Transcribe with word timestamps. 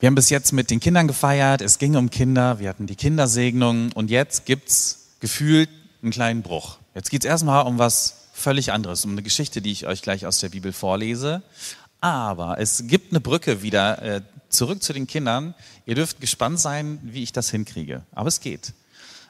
Wir 0.00 0.06
haben 0.06 0.14
bis 0.14 0.30
jetzt 0.30 0.52
mit 0.52 0.70
den 0.70 0.78
Kindern 0.78 1.08
gefeiert, 1.08 1.60
es 1.60 1.78
ging 1.78 1.96
um 1.96 2.08
Kinder, 2.08 2.60
wir 2.60 2.68
hatten 2.68 2.86
die 2.86 2.94
Kindersegnung 2.94 3.90
und 3.94 4.10
jetzt 4.10 4.46
gibt's 4.46 5.08
gefühlt 5.18 5.68
einen 6.02 6.12
kleinen 6.12 6.42
Bruch. 6.42 6.78
Jetzt 6.94 7.10
geht's 7.10 7.24
erstmal 7.24 7.66
um 7.66 7.78
was 7.78 8.28
völlig 8.32 8.70
anderes, 8.70 9.04
um 9.04 9.10
eine 9.10 9.24
Geschichte, 9.24 9.60
die 9.60 9.72
ich 9.72 9.88
euch 9.88 10.00
gleich 10.00 10.24
aus 10.24 10.38
der 10.38 10.50
Bibel 10.50 10.72
vorlese. 10.72 11.42
Aber 12.00 12.60
es 12.60 12.84
gibt 12.86 13.10
eine 13.10 13.18
Brücke 13.18 13.62
wieder 13.62 14.00
äh, 14.00 14.20
zurück 14.50 14.84
zu 14.84 14.92
den 14.92 15.08
Kindern. 15.08 15.56
Ihr 15.84 15.96
dürft 15.96 16.20
gespannt 16.20 16.60
sein, 16.60 17.00
wie 17.02 17.24
ich 17.24 17.32
das 17.32 17.50
hinkriege. 17.50 18.02
Aber 18.12 18.28
es 18.28 18.38
geht. 18.38 18.74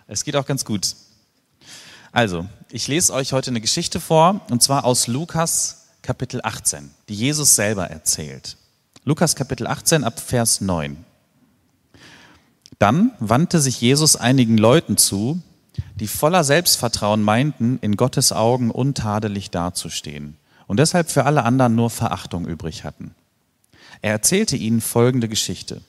Es 0.07 0.23
geht 0.23 0.37
auch 0.37 0.45
ganz 0.45 0.67
gut. 0.67 0.97
Also, 2.13 2.45
ich 2.71 2.89
lese 2.89 3.15
euch 3.15 3.33
heute 3.33 3.51
eine 3.51 3.63
Geschichte 3.63 4.01
vor, 4.01 4.43
und 4.51 4.63
zwar 4.63 4.85
aus 4.85 5.07
Lukas 5.07 5.87
Kapitel 6.03 6.41
18, 6.43 6.91
die 7.09 7.15
Jesus 7.15 7.55
selber 7.55 7.87
erzählt. 7.87 8.58
Lukas 9.09 9.37
Kapitel 9.37 9.67
18 9.67 10.05
ab 10.05 10.21
Vers 10.21 10.61
9. 10.61 11.03
Dann 12.79 13.13
wandte 13.21 13.59
sich 13.59 13.81
Jesus 13.81 14.17
einigen 14.17 14.59
Leuten 14.59 14.99
zu, 14.99 15.41
die 15.95 16.07
voller 16.07 16.45
Selbstvertrauen 16.45 17.23
meinten, 17.23 17.79
in 17.81 17.97
Gottes 17.97 18.33
Augen 18.33 18.71
untadelig 18.71 19.51
dazustehen 19.51 20.37
und 20.67 20.79
deshalb 20.79 21.11
für 21.11 21.25
alle 21.25 21.45
anderen 21.45 21.75
nur 21.75 21.89
Verachtung 21.89 22.47
übrig 22.47 22.85
hatten. 22.85 23.15
Er 24.03 24.13
erzählte 24.13 24.59
ihnen 24.59 24.83
folgende 24.83 25.31
Geschichte. 25.31 25.81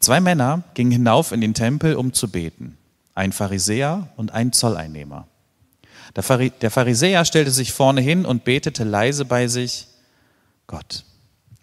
Zwei 0.00 0.20
Männer 0.20 0.64
gingen 0.74 0.92
hinauf 0.92 1.32
in 1.32 1.40
den 1.40 1.54
Tempel, 1.54 1.96
um 1.96 2.12
zu 2.12 2.30
beten, 2.30 2.76
ein 3.14 3.32
Pharisäer 3.32 4.10
und 4.18 4.32
ein 4.32 4.52
Zolleinnehmer. 4.52 5.28
Der 6.14 6.70
Pharisäer 6.70 7.24
stellte 7.24 7.50
sich 7.50 7.72
vorne 7.72 8.02
hin 8.02 8.26
und 8.26 8.44
betete 8.44 8.84
leise 8.84 9.24
bei 9.24 9.48
sich, 9.48 9.86
Gott, 10.66 11.04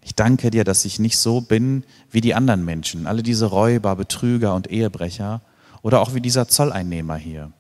ich 0.04 0.16
danke 0.16 0.50
dir, 0.50 0.64
dass 0.64 0.86
ich 0.86 1.00
nicht 1.00 1.18
so 1.18 1.42
bin 1.42 1.84
wie 2.10 2.22
die 2.22 2.34
anderen 2.34 2.66
Menschen, 2.66 3.08
alle 3.08 3.24
diese 3.24 3.46
Räuber, 3.46 3.96
Betrüger 3.96 4.56
und 4.56 4.70
Ehebrecher 4.72 5.42
oder 5.82 6.02
auch 6.02 6.14
wie 6.14 6.22
dieser 6.22 6.48
Zolleinnehmer 6.48 7.16
hier. 7.16 7.52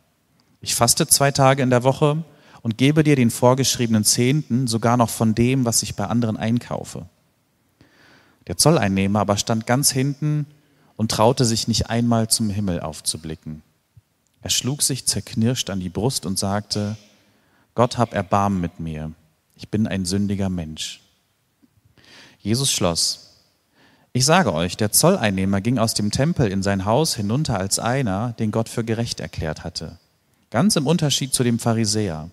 Ich 0.60 0.76
faste 0.76 1.08
zwei 1.08 1.32
Tage 1.32 1.64
in 1.64 1.70
der 1.70 1.84
Woche 1.84 2.24
und 2.62 2.78
gebe 2.78 3.04
dir 3.04 3.16
den 3.16 3.32
vorgeschriebenen 3.32 4.04
Zehnten 4.04 4.68
sogar 4.68 4.98
noch 4.98 5.10
von 5.10 5.36
dem, 5.36 5.66
was 5.66 5.84
ich 5.84 5.96
bei 5.96 6.06
anderen 6.06 6.38
einkaufe. 6.38 7.06
Der 8.48 8.58
Zolleinnehmer 8.58 9.20
aber 9.20 9.38
stand 9.38 9.68
ganz 9.68 9.92
hinten 9.92 10.48
und 10.96 11.12
traute 11.12 11.46
sich 11.46 11.68
nicht 11.68 11.90
einmal 11.90 12.30
zum 12.30 12.50
Himmel 12.50 12.80
aufzublicken. 12.80 13.62
Er 14.42 14.50
schlug 14.50 14.82
sich 14.82 15.06
zerknirscht 15.06 15.70
an 15.70 15.80
die 15.80 15.90
Brust 15.90 16.26
und 16.26 16.40
sagte, 16.40 16.98
Gott 17.76 17.98
hab 17.98 18.14
Erbarmen 18.14 18.60
mit 18.60 18.80
mir, 18.80 19.12
ich 19.56 19.70
bin 19.70 19.88
ein 19.88 20.06
sündiger 20.06 20.50
Mensch. 20.50 21.02
Jesus 22.42 22.72
schloss. 22.72 23.32
Ich 24.14 24.26
sage 24.26 24.54
euch, 24.54 24.76
der 24.76 24.92
Zolleinnehmer 24.92 25.62
ging 25.62 25.78
aus 25.78 25.94
dem 25.94 26.12
Tempel 26.12 26.52
in 26.52 26.64
sein 26.64 26.86
Haus 26.86 27.16
hinunter 27.16 27.58
als 27.58 27.80
einer, 27.80 28.34
den 28.34 28.52
Gott 28.52 28.68
für 28.68 28.84
gerecht 28.84 29.20
erklärt 29.20 29.64
hatte. 29.64 30.00
Ganz 30.50 30.76
im 30.76 30.86
Unterschied 30.86 31.34
zu 31.34 31.44
dem 31.44 31.60
Pharisäer. 31.60 32.30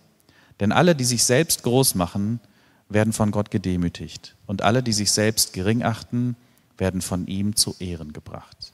Denn 0.59 0.73
alle, 0.73 0.97
die 0.97 1.05
sich 1.05 1.23
selbst 1.23 1.63
groß 1.63 1.95
machen, 1.95 2.41
werden 2.89 3.13
von 3.13 3.31
Gott 3.31 3.51
gedemütigt. 3.51 4.35
Und 4.47 4.63
alle, 4.63 4.83
die 4.83 4.93
sich 4.93 5.13
selbst 5.13 5.53
gering 5.53 5.85
achten, 5.85 6.37
werden 6.79 7.01
von 7.01 7.27
ihm 7.27 7.55
zu 7.55 7.77
Ehren 7.79 8.13
gebracht. 8.13 8.73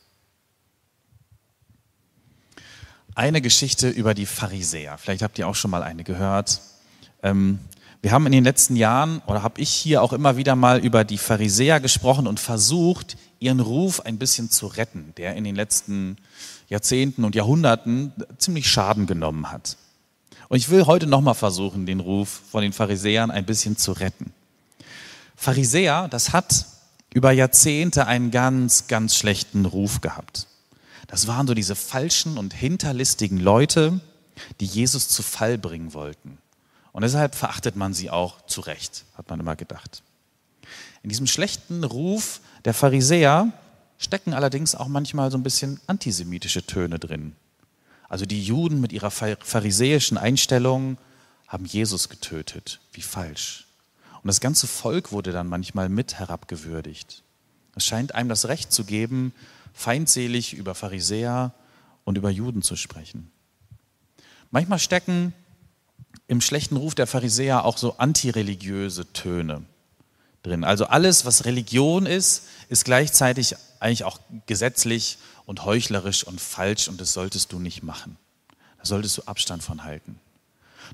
Eine 3.14 3.42
Geschichte 3.42 3.88
über 3.88 4.14
die 4.14 4.26
Pharisäer. 4.26 4.98
Vielleicht 4.98 5.22
habt 5.22 5.38
ihr 5.38 5.46
auch 5.46 5.54
schon 5.54 5.70
mal 5.70 5.82
eine 5.82 6.04
gehört. 6.04 6.60
Ähm, 7.22 7.58
wir 8.04 8.12
haben 8.12 8.26
in 8.26 8.32
den 8.32 8.44
letzten 8.44 8.76
Jahren 8.76 9.22
oder 9.24 9.42
habe 9.42 9.62
ich 9.62 9.70
hier 9.70 10.02
auch 10.02 10.12
immer 10.12 10.36
wieder 10.36 10.56
mal 10.56 10.78
über 10.78 11.04
die 11.04 11.16
Pharisäer 11.16 11.80
gesprochen 11.80 12.26
und 12.26 12.38
versucht, 12.38 13.16
ihren 13.38 13.60
Ruf 13.60 14.00
ein 14.00 14.18
bisschen 14.18 14.50
zu 14.50 14.66
retten, 14.66 15.14
der 15.16 15.36
in 15.36 15.44
den 15.44 15.56
letzten 15.56 16.18
Jahrzehnten 16.68 17.24
und 17.24 17.34
Jahrhunderten 17.34 18.12
ziemlich 18.36 18.68
Schaden 18.68 19.06
genommen 19.06 19.50
hat. 19.50 19.78
Und 20.50 20.58
ich 20.58 20.68
will 20.68 20.84
heute 20.84 21.06
nochmal 21.06 21.34
versuchen, 21.34 21.86
den 21.86 22.00
Ruf 22.00 22.42
von 22.50 22.60
den 22.60 22.74
Pharisäern 22.74 23.30
ein 23.30 23.46
bisschen 23.46 23.78
zu 23.78 23.92
retten. 23.92 24.34
Pharisäer, 25.34 26.08
das 26.08 26.34
hat 26.34 26.66
über 27.14 27.32
Jahrzehnte 27.32 28.06
einen 28.06 28.30
ganz, 28.30 28.86
ganz 28.86 29.16
schlechten 29.16 29.64
Ruf 29.64 30.02
gehabt. 30.02 30.46
Das 31.06 31.26
waren 31.26 31.46
so 31.46 31.54
diese 31.54 31.74
falschen 31.74 32.36
und 32.36 32.52
hinterlistigen 32.52 33.40
Leute, 33.40 33.98
die 34.60 34.66
Jesus 34.66 35.08
zu 35.08 35.22
Fall 35.22 35.56
bringen 35.56 35.94
wollten. 35.94 36.36
Und 36.94 37.02
deshalb 37.02 37.34
verachtet 37.34 37.74
man 37.74 37.92
sie 37.92 38.08
auch 38.08 38.46
zu 38.46 38.60
Recht, 38.60 39.04
hat 39.18 39.28
man 39.28 39.40
immer 39.40 39.56
gedacht. 39.56 40.04
In 41.02 41.08
diesem 41.08 41.26
schlechten 41.26 41.82
Ruf 41.82 42.40
der 42.64 42.72
Pharisäer 42.72 43.52
stecken 43.98 44.32
allerdings 44.32 44.76
auch 44.76 44.86
manchmal 44.86 45.32
so 45.32 45.36
ein 45.36 45.42
bisschen 45.42 45.80
antisemitische 45.88 46.64
Töne 46.64 47.00
drin. 47.00 47.34
Also 48.08 48.26
die 48.26 48.44
Juden 48.44 48.80
mit 48.80 48.92
ihrer 48.92 49.10
pharisäischen 49.10 50.16
Einstellung 50.16 50.96
haben 51.48 51.64
Jesus 51.64 52.08
getötet. 52.08 52.80
Wie 52.92 53.02
falsch. 53.02 53.66
Und 54.22 54.28
das 54.28 54.40
ganze 54.40 54.68
Volk 54.68 55.10
wurde 55.10 55.32
dann 55.32 55.48
manchmal 55.48 55.88
mit 55.88 56.20
herabgewürdigt. 56.20 57.24
Es 57.74 57.84
scheint 57.84 58.14
einem 58.14 58.28
das 58.28 58.46
Recht 58.46 58.72
zu 58.72 58.84
geben, 58.84 59.34
feindselig 59.72 60.54
über 60.54 60.76
Pharisäer 60.76 61.54
und 62.04 62.18
über 62.18 62.30
Juden 62.30 62.62
zu 62.62 62.76
sprechen. 62.76 63.32
Manchmal 64.52 64.78
stecken 64.78 65.34
im 66.26 66.40
schlechten 66.40 66.76
Ruf 66.76 66.94
der 66.94 67.06
Pharisäer 67.06 67.64
auch 67.64 67.78
so 67.78 67.98
antireligiöse 67.98 69.12
Töne 69.12 69.62
drin. 70.42 70.64
Also 70.64 70.86
alles, 70.86 71.24
was 71.24 71.44
Religion 71.44 72.06
ist, 72.06 72.44
ist 72.68 72.84
gleichzeitig 72.84 73.56
eigentlich 73.80 74.04
auch 74.04 74.18
gesetzlich 74.46 75.18
und 75.46 75.64
heuchlerisch 75.64 76.24
und 76.24 76.40
falsch 76.40 76.88
und 76.88 77.00
das 77.00 77.12
solltest 77.12 77.52
du 77.52 77.58
nicht 77.58 77.82
machen. 77.82 78.16
Da 78.78 78.86
solltest 78.86 79.18
du 79.18 79.22
Abstand 79.22 79.62
von 79.62 79.84
halten. 79.84 80.18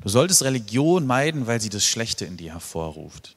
Du 0.03 0.09
solltest 0.09 0.43
Religion 0.43 1.07
meiden, 1.07 1.47
weil 1.47 1.61
sie 1.61 1.69
das 1.69 1.85
Schlechte 1.85 2.25
in 2.25 2.37
dir 2.37 2.53
hervorruft. 2.53 3.37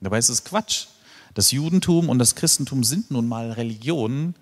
Dabei 0.00 0.18
ist 0.18 0.28
es 0.28 0.44
Quatsch. 0.44 0.86
Das 1.34 1.50
Judentum 1.50 2.08
und 2.08 2.18
das 2.18 2.34
Christentum 2.34 2.84
sind 2.84 3.10
nun 3.10 3.26
mal 3.26 3.50
Religionen, 3.52 4.34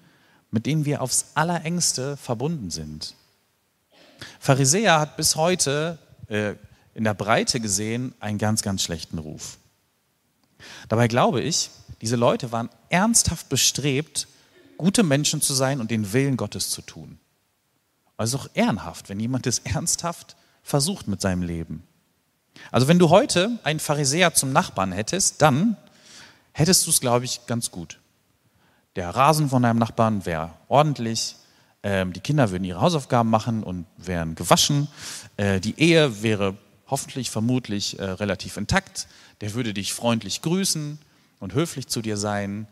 mit 0.51 0.67
denen 0.67 0.85
wir 0.85 1.01
aufs 1.01 1.27
allerengste 1.35 2.17
verbunden 2.17 2.71
sind. 2.71 3.15
Pharisäer 4.39 5.01
hat 5.01 5.17
bis 5.17 5.37
heute 5.37 5.99
äh, 6.29 6.55
in 6.95 7.05
der 7.05 7.15
Breite 7.15 7.61
gesehen 7.61 8.15
einen 8.21 8.39
ganz, 8.39 8.63
ganz 8.63 8.83
schlechten 8.83 9.19
Ruf. 9.19 9.59
Dabei 10.89 11.09
glaube 11.09 11.41
ich, 11.41 11.71
diese 12.01 12.17
Leute 12.17 12.53
waren 12.53 12.69
ernsthaft 12.89 13.49
bestrebt, 13.49 14.29
gute 14.77 15.03
Menschen 15.03 15.41
zu 15.41 15.55
sein 15.55 15.81
und 15.81 15.91
den 15.91 16.13
Willen 16.13 16.37
Gottes 16.37 16.71
zu 16.71 16.83
tun. 16.83 17.19
Also 18.17 18.39
auch 18.39 18.49
ehrenhaft, 18.55 19.09
wenn 19.09 19.21
jemand 19.21 19.47
es 19.47 19.61
ernsthaft 19.61 20.37
versucht 20.63 21.09
mit 21.09 21.21
seinem 21.21 21.43
Leben. 21.43 21.83
Also 22.71 22.89
wenn 22.89 22.99
du 22.99 23.09
heute 23.09 23.59
einen 23.65 23.81
Pharisäer 23.81 24.35
zum 24.35 24.53
Nachbarn 24.53 24.93
hättest, 24.93 25.43
dann 25.43 25.77
hättest 26.53 26.87
du 26.87 26.91
es, 26.91 27.01
glaube 27.01 27.25
ich, 27.25 27.47
ganz 27.47 27.71
gut. 27.71 27.99
Der 28.97 29.09
Rasen 29.11 29.49
von 29.49 29.63
deinem 29.63 29.79
Nachbarn 29.79 30.27
wäre 30.27 30.51
ordentlich, 30.69 31.37
ähm, 31.83 32.13
die 32.13 32.21
Kinder 32.21 32.51
würden 32.51 32.65
ihre 32.65 32.81
Hausaufgaben 32.81 33.31
machen 33.31 33.63
und 33.63 33.87
wären 33.97 34.35
gewaschen, 34.35 34.89
äh, 35.37 35.61
die 35.61 35.79
Ehe 35.81 36.23
wäre 36.23 36.57
hoffentlich, 36.93 37.31
vermutlich 37.31 37.99
äh, 37.99 38.05
relativ 38.05 38.59
intakt. 38.59 39.09
Der 39.41 39.55
würde 39.55 39.73
dich 39.73 39.95
freundlich 39.95 40.43
grüßen 40.43 40.99
und 41.41 41.55
höflich 41.55 41.87
zu 41.89 42.03
dir 42.03 42.19
sein. 42.19 42.69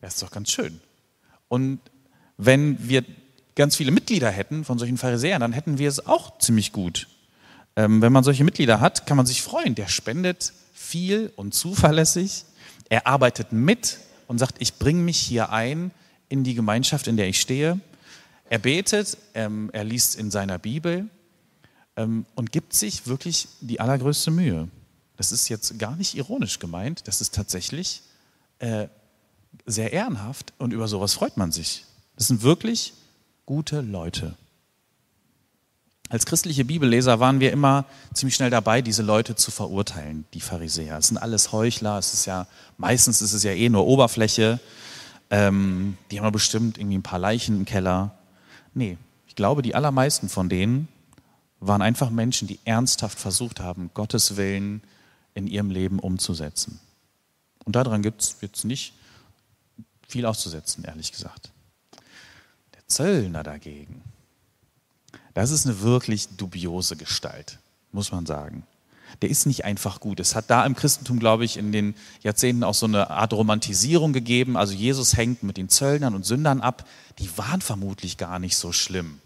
Das 0.00 0.14
ist 0.14 0.22
doch 0.22 0.30
ganz 0.30 0.50
schön. 0.50 0.80
Und 1.48 1.78
wenn 2.38 2.88
wir 2.88 3.04
ganz 3.54 3.76
viele 3.76 3.90
Mitglieder 3.90 4.30
hätten 4.30 4.64
von 4.64 4.78
solchen 4.78 4.96
Pharisäern, 4.96 5.42
dann 5.42 5.52
hätten 5.52 5.76
wir 5.76 5.90
es 5.90 6.06
auch 6.06 6.38
ziemlich 6.38 6.72
gut. 6.72 7.06
Ähm, 7.76 8.00
wenn 8.00 8.14
man 8.14 8.24
solche 8.24 8.44
Mitglieder 8.44 8.80
hat, 8.80 9.06
kann 9.06 9.18
man 9.18 9.26
sich 9.26 9.42
freuen. 9.42 9.74
Der 9.74 9.88
spendet 9.88 10.54
viel 10.72 11.30
und 11.36 11.52
zuverlässig. 11.52 12.46
Er 12.88 13.06
arbeitet 13.06 13.52
mit 13.52 13.98
und 14.26 14.38
sagt, 14.38 14.56
ich 14.60 14.76
bringe 14.78 15.02
mich 15.02 15.18
hier 15.18 15.50
ein 15.50 15.90
in 16.30 16.44
die 16.44 16.54
Gemeinschaft, 16.54 17.06
in 17.08 17.18
der 17.18 17.28
ich 17.28 17.38
stehe. 17.38 17.78
Er 18.48 18.58
betet, 18.58 19.18
ähm, 19.34 19.68
er 19.74 19.84
liest 19.84 20.16
in 20.16 20.30
seiner 20.30 20.58
Bibel 20.58 21.10
ähm, 21.96 22.26
und 22.34 22.52
gibt 22.52 22.74
sich 22.74 23.06
wirklich 23.06 23.48
die 23.60 23.80
allergrößte 23.80 24.30
Mühe. 24.30 24.68
Das 25.16 25.32
ist 25.32 25.48
jetzt 25.48 25.78
gar 25.78 25.96
nicht 25.96 26.16
ironisch 26.16 26.58
gemeint, 26.58 27.06
das 27.06 27.20
ist 27.20 27.34
tatsächlich 27.34 28.02
äh, 28.58 28.88
sehr 29.66 29.92
ehrenhaft 29.92 30.52
und 30.58 30.72
über 30.72 30.88
sowas 30.88 31.14
freut 31.14 31.36
man 31.36 31.52
sich. 31.52 31.84
Das 32.16 32.28
sind 32.28 32.42
wirklich 32.42 32.94
gute 33.46 33.80
Leute. 33.80 34.36
Als 36.08 36.26
christliche 36.26 36.64
Bibelleser 36.64 37.20
waren 37.20 37.38
wir 37.38 37.52
immer 37.52 37.84
ziemlich 38.14 38.34
schnell 38.34 38.50
dabei, 38.50 38.82
diese 38.82 39.02
Leute 39.02 39.36
zu 39.36 39.52
verurteilen, 39.52 40.24
die 40.34 40.40
Pharisäer. 40.40 40.98
Es 40.98 41.08
sind 41.08 41.18
alles 41.18 41.52
Heuchler, 41.52 41.98
es 41.98 42.12
ist 42.14 42.26
ja, 42.26 42.48
meistens 42.78 43.22
ist 43.22 43.32
es 43.32 43.44
ja 43.44 43.52
eh 43.52 43.68
nur 43.68 43.86
Oberfläche. 43.86 44.58
Ähm, 45.30 45.96
die 46.10 46.18
haben 46.18 46.24
ja 46.24 46.30
bestimmt 46.30 46.78
irgendwie 46.78 46.98
ein 46.98 47.04
paar 47.04 47.20
Leichen 47.20 47.58
im 47.58 47.64
Keller. 47.64 48.18
Nee, 48.74 48.98
ich 49.28 49.36
glaube, 49.36 49.62
die 49.62 49.76
allermeisten 49.76 50.28
von 50.28 50.48
denen 50.48 50.88
waren 51.60 51.82
einfach 51.82 52.10
Menschen, 52.10 52.48
die 52.48 52.58
ernsthaft 52.64 53.18
versucht 53.18 53.60
haben, 53.60 53.90
Gottes 53.94 54.36
Willen 54.36 54.82
in 55.34 55.46
ihrem 55.46 55.70
Leben 55.70 55.98
umzusetzen. 55.98 56.80
Und 57.64 57.76
daran 57.76 58.02
gibt 58.02 58.22
es 58.22 58.36
jetzt 58.40 58.64
nicht 58.64 58.94
viel 60.08 60.26
auszusetzen, 60.26 60.84
ehrlich 60.84 61.12
gesagt. 61.12 61.50
Der 62.74 62.86
Zöllner 62.88 63.42
dagegen, 63.42 64.02
das 65.34 65.50
ist 65.50 65.66
eine 65.66 65.80
wirklich 65.80 66.28
dubiose 66.36 66.96
Gestalt, 66.96 67.58
muss 67.92 68.10
man 68.10 68.26
sagen. 68.26 68.64
Der 69.22 69.28
ist 69.28 69.46
nicht 69.46 69.64
einfach 69.64 70.00
gut. 70.00 70.20
Es 70.20 70.34
hat 70.34 70.50
da 70.50 70.64
im 70.64 70.74
Christentum, 70.74 71.18
glaube 71.18 71.44
ich, 71.44 71.56
in 71.56 71.72
den 71.72 71.94
Jahrzehnten 72.22 72.64
auch 72.64 72.74
so 72.74 72.86
eine 72.86 73.10
Art 73.10 73.32
Romantisierung 73.32 74.12
gegeben. 74.12 74.56
Also 74.56 74.72
Jesus 74.72 75.16
hängt 75.16 75.42
mit 75.42 75.56
den 75.56 75.68
Zöllnern 75.68 76.14
und 76.14 76.24
Sündern 76.24 76.60
ab. 76.60 76.88
Die 77.18 77.36
waren 77.36 77.60
vermutlich 77.60 78.16
gar 78.16 78.38
nicht 78.38 78.56
so 78.56 78.72
schlimm. 78.72 79.20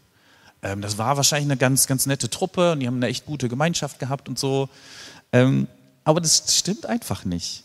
Ähm, 0.65 0.81
das 0.81 0.99
war 0.99 1.17
wahrscheinlich 1.17 1.47
eine 1.47 1.59
ganz, 1.59 1.87
ganz 1.87 2.07
nette 2.07 2.29
Truppe 2.29 2.73
und 2.73 2.81
die 2.81 2.89
haben 2.89 2.97
eine 2.97 3.07
echt 3.07 3.27
gute 3.27 3.49
Gemeinschaft 3.49 4.01
gehabt 4.01 4.29
und 4.29 4.39
so. 4.39 4.69
Ähm, 5.33 5.69
aber 6.03 6.21
das 6.21 6.57
stimmt 6.57 6.87
einfach 6.87 7.25
nicht. 7.25 7.65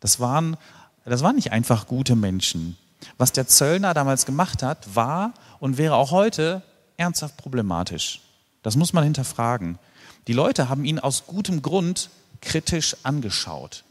Das 0.00 0.20
waren, 0.20 0.56
das 1.04 1.22
waren 1.22 1.36
nicht 1.36 1.52
einfach 1.52 1.86
gute 1.86 2.16
Menschen. 2.16 2.76
Was 3.16 3.32
der 3.32 3.46
Zöllner 3.46 3.94
damals 3.94 4.26
gemacht 4.26 4.62
hat, 4.62 4.94
war 4.94 5.32
und 5.60 5.78
wäre 5.78 5.94
auch 5.94 6.10
heute 6.10 6.62
ernsthaft 6.96 7.36
problematisch. 7.36 8.20
Das 8.62 8.76
muss 8.76 8.92
man 8.92 9.04
hinterfragen. 9.04 9.78
Die 10.26 10.32
Leute 10.32 10.68
haben 10.68 10.84
ihn 10.84 10.98
aus 10.98 11.26
gutem 11.26 11.62
Grund 11.62 12.10
kritisch 12.40 12.96
angeschaut. 13.04 13.84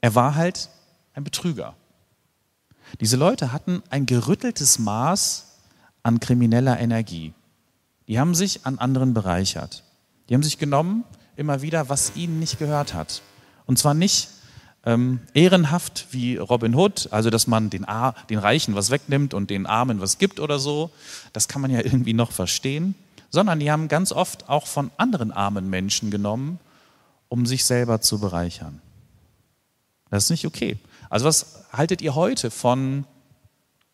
Er 0.00 0.14
war 0.14 0.34
halt 0.34 0.68
ein 1.14 1.24
Betrüger. 1.24 1.74
Diese 3.00 3.16
Leute 3.16 3.52
hatten 3.52 3.82
ein 3.90 4.06
gerütteltes 4.06 4.80
Maß 4.80 5.49
an 6.02 6.20
krimineller 6.20 6.78
Energie. 6.78 7.32
Die 8.08 8.18
haben 8.18 8.34
sich 8.34 8.66
an 8.66 8.78
anderen 8.78 9.14
bereichert. 9.14 9.84
Die 10.28 10.34
haben 10.34 10.42
sich 10.42 10.58
genommen, 10.58 11.04
immer 11.36 11.62
wieder, 11.62 11.88
was 11.88 12.16
ihnen 12.16 12.38
nicht 12.38 12.58
gehört 12.58 12.94
hat. 12.94 13.22
Und 13.66 13.78
zwar 13.78 13.94
nicht 13.94 14.28
ähm, 14.84 15.20
ehrenhaft 15.34 16.06
wie 16.10 16.36
Robin 16.36 16.74
Hood, 16.74 17.08
also 17.12 17.30
dass 17.30 17.46
man 17.46 17.70
den, 17.70 17.86
den 18.28 18.38
Reichen 18.38 18.74
was 18.74 18.90
wegnimmt 18.90 19.34
und 19.34 19.50
den 19.50 19.66
Armen 19.66 20.00
was 20.00 20.18
gibt 20.18 20.40
oder 20.40 20.58
so. 20.58 20.90
Das 21.32 21.48
kann 21.48 21.62
man 21.62 21.70
ja 21.70 21.80
irgendwie 21.80 22.14
noch 22.14 22.32
verstehen. 22.32 22.94
Sondern 23.30 23.60
die 23.60 23.70
haben 23.70 23.86
ganz 23.86 24.10
oft 24.10 24.48
auch 24.48 24.66
von 24.66 24.90
anderen 24.96 25.30
armen 25.30 25.70
Menschen 25.70 26.10
genommen, 26.10 26.58
um 27.28 27.46
sich 27.46 27.64
selber 27.64 28.00
zu 28.00 28.18
bereichern. 28.18 28.80
Das 30.10 30.24
ist 30.24 30.30
nicht 30.30 30.46
okay. 30.46 30.78
Also 31.08 31.26
was 31.26 31.64
haltet 31.72 32.02
ihr 32.02 32.16
heute 32.16 32.50
von, 32.50 33.04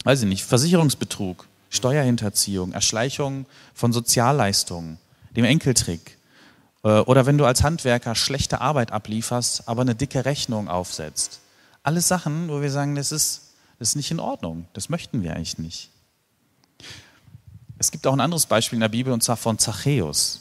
weiß 0.04 0.22
ich 0.22 0.28
nicht, 0.28 0.44
Versicherungsbetrug, 0.44 1.46
Steuerhinterziehung, 1.76 2.72
Erschleichung 2.72 3.46
von 3.74 3.92
Sozialleistungen, 3.92 4.98
dem 5.36 5.44
Enkeltrick. 5.44 6.18
Äh, 6.82 7.00
oder 7.00 7.26
wenn 7.26 7.38
du 7.38 7.44
als 7.44 7.62
Handwerker 7.62 8.14
schlechte 8.14 8.60
Arbeit 8.60 8.92
ablieferst, 8.92 9.68
aber 9.68 9.82
eine 9.82 9.94
dicke 9.94 10.24
Rechnung 10.24 10.68
aufsetzt. 10.68 11.40
Alles 11.82 12.08
Sachen, 12.08 12.48
wo 12.48 12.60
wir 12.62 12.70
sagen, 12.70 12.94
das 12.96 13.12
ist, 13.12 13.52
das 13.78 13.90
ist 13.90 13.96
nicht 13.96 14.10
in 14.10 14.20
Ordnung. 14.20 14.66
Das 14.72 14.88
möchten 14.88 15.22
wir 15.22 15.34
eigentlich 15.34 15.58
nicht. 15.58 15.90
Es 17.78 17.90
gibt 17.90 18.06
auch 18.06 18.12
ein 18.12 18.20
anderes 18.20 18.46
Beispiel 18.46 18.76
in 18.76 18.80
der 18.80 18.88
Bibel 18.88 19.12
und 19.12 19.22
zwar 19.22 19.36
von 19.36 19.58
Zachäus. 19.58 20.40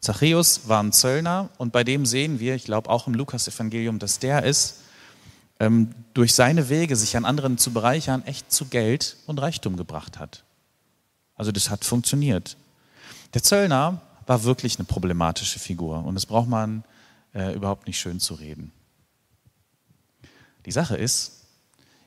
Zachäus 0.00 0.68
war 0.68 0.82
ein 0.82 0.92
Zöllner 0.92 1.48
und 1.58 1.72
bei 1.72 1.84
dem 1.84 2.06
sehen 2.06 2.40
wir, 2.40 2.54
ich 2.54 2.64
glaube 2.64 2.88
auch 2.90 3.06
im 3.06 3.14
Lukas-Evangelium, 3.14 3.98
dass 3.98 4.18
der 4.18 4.44
ist, 4.44 4.76
ähm, 5.58 5.94
durch 6.14 6.34
seine 6.34 6.68
Wege, 6.68 6.96
sich 6.96 7.16
an 7.16 7.24
anderen 7.24 7.58
zu 7.58 7.72
bereichern, 7.72 8.24
echt 8.24 8.50
zu 8.50 8.66
Geld 8.66 9.16
und 9.26 9.38
Reichtum 9.38 9.76
gebracht 9.76 10.18
hat. 10.18 10.42
Also 11.40 11.52
das 11.52 11.70
hat 11.70 11.86
funktioniert. 11.86 12.58
Der 13.32 13.42
Zöllner 13.42 14.02
war 14.26 14.44
wirklich 14.44 14.78
eine 14.78 14.84
problematische 14.84 15.58
Figur 15.58 16.04
und 16.04 16.14
das 16.14 16.26
braucht 16.26 16.50
man 16.50 16.84
äh, 17.32 17.54
überhaupt 17.54 17.86
nicht 17.86 17.98
schön 17.98 18.20
zu 18.20 18.34
reden. 18.34 18.72
Die 20.66 20.70
Sache 20.70 20.98
ist, 20.98 21.46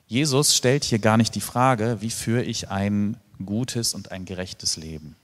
Jesus 0.06 0.56
stellt 0.56 0.84
hier 0.84 1.00
gar 1.00 1.18
nicht 1.18 1.34
die 1.34 1.42
Frage, 1.42 1.98
wie 2.02 2.12
führe 2.12 2.44
ich 2.44 2.70
ein 2.70 3.18
gutes 3.44 3.96
und 3.96 4.12
ein 4.12 4.26
gerechtes 4.26 4.78
Leben. 4.78 5.16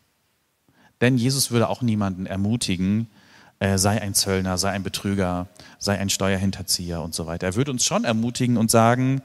Denn 1.01 1.19
Jesus 1.19 1.51
würde 1.51 1.69
auch 1.69 1.83
niemanden 1.83 2.25
ermutigen, 2.25 3.11
äh, 3.59 3.77
sei 3.77 4.01
ein 4.01 4.15
Zöllner, 4.15 4.57
sei 4.57 4.71
ein 4.71 4.81
Betrüger, 4.81 5.45
sei 5.77 5.99
ein 5.99 6.09
Steuerhinterzieher 6.09 7.03
und 7.03 7.13
so 7.13 7.27
weiter. 7.27 7.45
Er 7.45 7.55
würde 7.55 7.69
uns 7.69 7.85
schon 7.85 8.05
ermutigen 8.05 8.57
und 8.57 8.71
sagen, 8.71 9.21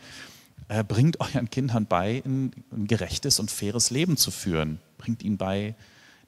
äh, 0.75 0.83
bringt 0.83 1.21
euren 1.21 1.51
Kindern 1.51 1.87
bei, 1.87 2.21
ein, 2.25 2.53
ein, 2.73 2.87
gerechtes 2.89 3.39
und 3.39 3.51
faires 3.51 3.91
Leben 3.91 4.17
zu 4.17 4.33
führen. 4.33 4.81
Bringt 4.99 5.23
ihnen 5.23 5.37
bei, 5.37 5.77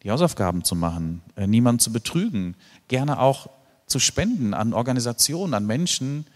die 0.04 0.10
Hausaufgaben 0.10 0.62
zu 0.62 0.76
machen, 0.76 1.20
äh, 1.34 1.48
niemanden 1.48 1.80
zu 1.80 1.92
betrügen, 1.92 2.54
gerne 2.86 3.18
auch 3.18 3.50
zu 3.86 3.98
spenden 3.98 4.54
an 4.54 4.72
Organisationen, 4.72 5.52
an 5.54 5.66
Menschen, 5.66 6.26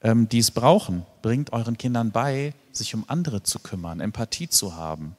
ähm, 0.00 0.28
die 0.28 0.38
es 0.38 0.50
brauchen. 0.50 1.06
Bringt 1.22 1.52
euren 1.52 1.78
Kindern 1.78 2.10
bei, 2.10 2.54
sich 2.72 2.96
um 2.96 3.04
andere 3.06 3.44
zu 3.44 3.60
kümmern, 3.60 4.00
Empathie 4.00 4.48
zu 4.48 4.74
haben, 4.74 5.14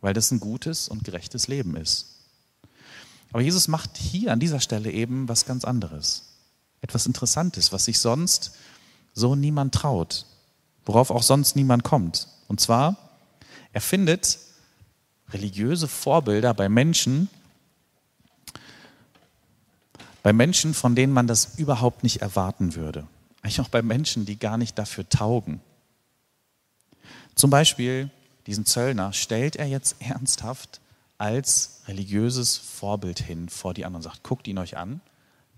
weil 0.00 0.14
das 0.14 0.30
ein 0.30 0.38
gutes 0.38 0.86
und 0.86 1.02
gerechtes 1.02 1.48
Leben 1.48 1.76
ist. 1.76 2.20
Aber 3.32 3.42
Jesus 3.42 3.66
macht 3.66 3.96
hier 3.96 4.32
an 4.32 4.38
dieser 4.38 4.60
Stelle 4.60 4.92
eben 4.92 5.28
was 5.28 5.44
ganz 5.44 5.64
anderes. 5.64 6.36
Etwas 6.82 7.06
Interessantes, 7.06 7.72
was 7.72 7.86
sich 7.86 7.98
sonst 7.98 8.54
so 9.12 9.34
niemand 9.34 9.74
traut, 9.74 10.26
worauf 10.84 11.10
auch 11.10 11.22
sonst 11.22 11.56
niemand 11.56 11.84
kommt. 11.84 12.28
Und 12.48 12.60
zwar, 12.60 12.96
er 13.72 13.80
findet 13.80 14.38
religiöse 15.30 15.88
Vorbilder 15.88 16.54
bei 16.54 16.68
Menschen, 16.68 17.28
bei 20.22 20.32
Menschen, 20.32 20.74
von 20.74 20.94
denen 20.94 21.12
man 21.12 21.26
das 21.26 21.58
überhaupt 21.58 22.02
nicht 22.02 22.22
erwarten 22.22 22.74
würde. 22.74 23.06
Eigentlich 23.42 23.60
auch 23.60 23.68
bei 23.68 23.82
Menschen, 23.82 24.24
die 24.24 24.38
gar 24.38 24.56
nicht 24.56 24.78
dafür 24.78 25.08
taugen. 25.08 25.60
Zum 27.34 27.50
Beispiel 27.50 28.10
diesen 28.46 28.66
Zöllner 28.66 29.12
stellt 29.12 29.56
er 29.56 29.66
jetzt 29.66 29.96
ernsthaft 30.00 30.80
als 31.18 31.82
religiöses 31.86 32.56
Vorbild 32.56 33.20
hin 33.20 33.48
vor 33.48 33.74
die 33.74 33.84
anderen 33.84 34.04
und 34.04 34.10
sagt, 34.10 34.22
guckt 34.22 34.48
ihn 34.48 34.58
euch 34.58 34.76
an, 34.76 35.00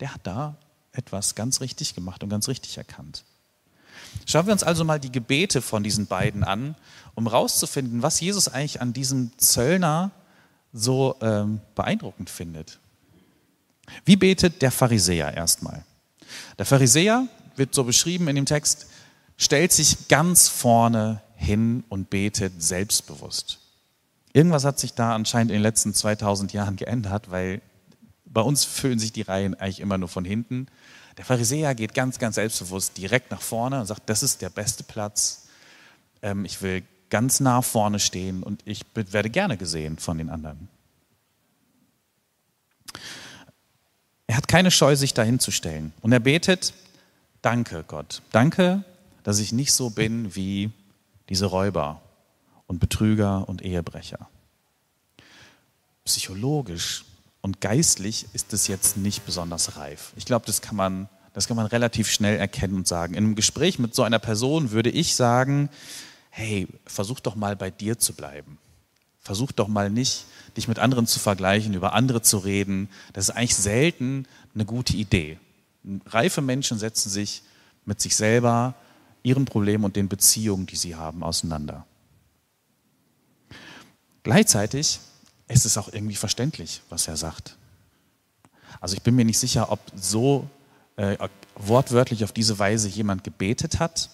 der 0.00 0.14
hat 0.14 0.20
da 0.24 0.56
etwas 0.92 1.34
ganz 1.34 1.60
richtig 1.60 1.94
gemacht 1.94 2.22
und 2.22 2.28
ganz 2.28 2.48
richtig 2.48 2.76
erkannt. 2.76 3.24
Schauen 4.26 4.46
wir 4.46 4.52
uns 4.52 4.62
also 4.62 4.84
mal 4.84 5.00
die 5.00 5.12
Gebete 5.12 5.62
von 5.62 5.82
diesen 5.82 6.06
beiden 6.06 6.44
an, 6.44 6.76
um 7.14 7.28
herauszufinden, 7.28 8.02
was 8.02 8.20
Jesus 8.20 8.48
eigentlich 8.48 8.80
an 8.80 8.92
diesem 8.92 9.36
Zöllner 9.38 10.10
so 10.72 11.16
ähm, 11.20 11.60
beeindruckend 11.74 12.30
findet. 12.30 12.78
Wie 14.04 14.16
betet 14.16 14.62
der 14.62 14.70
Pharisäer 14.70 15.34
erstmal? 15.34 15.84
Der 16.58 16.66
Pharisäer 16.66 17.28
wird 17.56 17.74
so 17.74 17.84
beschrieben 17.84 18.28
in 18.28 18.36
dem 18.36 18.46
Text, 18.46 18.86
stellt 19.36 19.72
sich 19.72 20.08
ganz 20.08 20.48
vorne 20.48 21.22
hin 21.36 21.84
und 21.88 22.10
betet 22.10 22.62
selbstbewusst. 22.62 23.60
Irgendwas 24.32 24.64
hat 24.64 24.80
sich 24.80 24.94
da 24.94 25.14
anscheinend 25.14 25.52
in 25.52 25.58
den 25.58 25.62
letzten 25.62 25.94
2000 25.94 26.52
Jahren 26.52 26.76
geändert, 26.76 27.30
weil 27.30 27.60
bei 28.24 28.40
uns 28.40 28.64
füllen 28.64 28.98
sich 28.98 29.12
die 29.12 29.22
Reihen 29.22 29.54
eigentlich 29.54 29.80
immer 29.80 29.98
nur 29.98 30.08
von 30.08 30.24
hinten. 30.24 30.66
Der 31.16 31.24
Pharisäer 31.24 31.74
geht 31.74 31.94
ganz, 31.94 32.18
ganz 32.18 32.34
selbstbewusst 32.36 32.96
direkt 32.98 33.30
nach 33.30 33.40
vorne 33.42 33.80
und 33.80 33.86
sagt, 33.86 34.08
das 34.10 34.22
ist 34.22 34.42
der 34.42 34.50
beste 34.50 34.82
Platz. 34.82 35.46
Ähm, 36.22 36.44
ich 36.44 36.60
will 36.62 36.82
ganz 37.10 37.40
nah 37.40 37.62
vorne 37.62 38.00
stehen 38.00 38.42
und 38.42 38.62
ich 38.64 38.84
werde 38.94 39.30
gerne 39.30 39.56
gesehen 39.56 39.98
von 39.98 40.18
den 40.18 40.30
anderen. 40.30 40.68
Er 44.26 44.36
hat 44.36 44.48
keine 44.48 44.70
Scheu, 44.70 44.96
sich 44.96 45.14
dahin 45.14 45.38
zu 45.38 45.50
stellen. 45.50 45.92
Und 46.00 46.12
er 46.12 46.20
betet, 46.20 46.74
danke 47.42 47.84
Gott, 47.86 48.22
danke, 48.32 48.84
dass 49.22 49.38
ich 49.38 49.52
nicht 49.52 49.72
so 49.72 49.90
bin 49.90 50.34
wie 50.34 50.70
diese 51.28 51.46
Räuber 51.46 52.00
und 52.66 52.80
Betrüger 52.80 53.48
und 53.48 53.62
Ehebrecher. 53.62 54.28
Psychologisch 56.04 57.04
und 57.44 57.60
geistlich 57.60 58.26
ist 58.32 58.54
es 58.54 58.68
jetzt 58.68 58.96
nicht 58.96 59.26
besonders 59.26 59.76
reif. 59.76 60.14
Ich 60.16 60.24
glaube, 60.24 60.46
das 60.46 60.62
kann 60.62 60.76
man, 60.76 61.10
das 61.34 61.46
kann 61.46 61.58
man 61.58 61.66
relativ 61.66 62.10
schnell 62.10 62.38
erkennen 62.38 62.74
und 62.74 62.88
sagen. 62.88 63.12
In 63.12 63.22
einem 63.22 63.34
Gespräch 63.34 63.78
mit 63.78 63.94
so 63.94 64.02
einer 64.02 64.18
Person 64.18 64.70
würde 64.70 64.88
ich 64.88 65.14
sagen, 65.14 65.68
hey, 66.30 66.66
versuch 66.86 67.20
doch 67.20 67.34
mal 67.34 67.54
bei 67.54 67.70
dir 67.70 67.98
zu 67.98 68.14
bleiben. 68.14 68.56
Versuch 69.20 69.52
doch 69.52 69.68
mal 69.68 69.90
nicht, 69.90 70.24
dich 70.56 70.68
mit 70.68 70.78
anderen 70.78 71.06
zu 71.06 71.20
vergleichen, 71.20 71.74
über 71.74 71.92
andere 71.92 72.22
zu 72.22 72.38
reden. 72.38 72.88
Das 73.12 73.28
ist 73.28 73.36
eigentlich 73.36 73.56
selten 73.56 74.26
eine 74.54 74.64
gute 74.64 74.96
Idee. 74.96 75.38
Reife 76.06 76.40
Menschen 76.40 76.78
setzen 76.78 77.10
sich 77.10 77.42
mit 77.84 78.00
sich 78.00 78.16
selber, 78.16 78.74
ihren 79.22 79.44
Problemen 79.44 79.84
und 79.84 79.96
den 79.96 80.08
Beziehungen, 80.08 80.64
die 80.64 80.76
sie 80.76 80.94
haben, 80.94 81.22
auseinander. 81.22 81.84
Gleichzeitig 84.22 84.98
ist 85.48 85.66
es 85.66 85.76
auch 85.76 85.92
irgendwie 85.92 86.16
verständlich, 86.16 86.82
was 86.88 87.08
er 87.08 87.16
sagt. 87.16 87.56
Also 88.80 88.96
ich 88.96 89.02
bin 89.02 89.14
mir 89.14 89.24
nicht 89.24 89.38
sicher, 89.38 89.70
ob 89.70 89.80
so 89.94 90.48
äh, 90.96 91.16
wortwörtlich 91.56 92.24
auf 92.24 92.32
diese 92.32 92.58
Weise 92.58 92.88
jemand 92.88 93.24
gebetet 93.24 93.78
hat. 93.78 94.10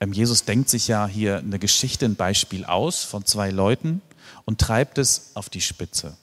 Ähm, 0.00 0.12
Jesus 0.12 0.44
denkt 0.44 0.68
sich 0.68 0.88
ja 0.88 1.06
hier 1.06 1.38
eine 1.38 1.58
Geschichte, 1.58 2.06
ein 2.06 2.16
Beispiel 2.16 2.64
aus 2.64 3.04
von 3.04 3.24
zwei 3.24 3.50
Leuten 3.50 4.02
und 4.44 4.60
treibt 4.60 4.98
es 4.98 5.32
auf 5.34 5.48
die 5.48 5.60
Spitze. 5.60 6.16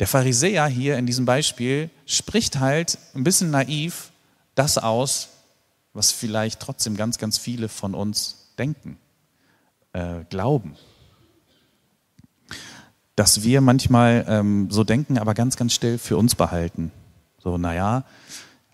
Der 0.00 0.06
Pharisäer 0.06 0.66
hier 0.66 0.96
in 0.96 1.06
diesem 1.06 1.24
Beispiel 1.24 1.90
spricht 2.06 2.60
halt 2.60 2.98
ein 3.14 3.24
bisschen 3.24 3.50
naiv 3.50 4.12
das 4.54 4.78
aus, 4.78 5.28
was 5.92 6.12
vielleicht 6.12 6.60
trotzdem 6.60 6.96
ganz, 6.96 7.18
ganz 7.18 7.38
viele 7.38 7.68
von 7.68 7.94
uns 7.94 8.52
denken, 8.58 8.98
äh, 9.92 10.24
glauben. 10.30 10.76
Dass 13.18 13.42
wir 13.42 13.60
manchmal 13.60 14.24
ähm, 14.28 14.70
so 14.70 14.84
denken, 14.84 15.18
aber 15.18 15.34
ganz, 15.34 15.56
ganz 15.56 15.72
still 15.72 15.98
für 15.98 16.16
uns 16.16 16.36
behalten. 16.36 16.92
So, 17.42 17.58
naja, 17.58 18.04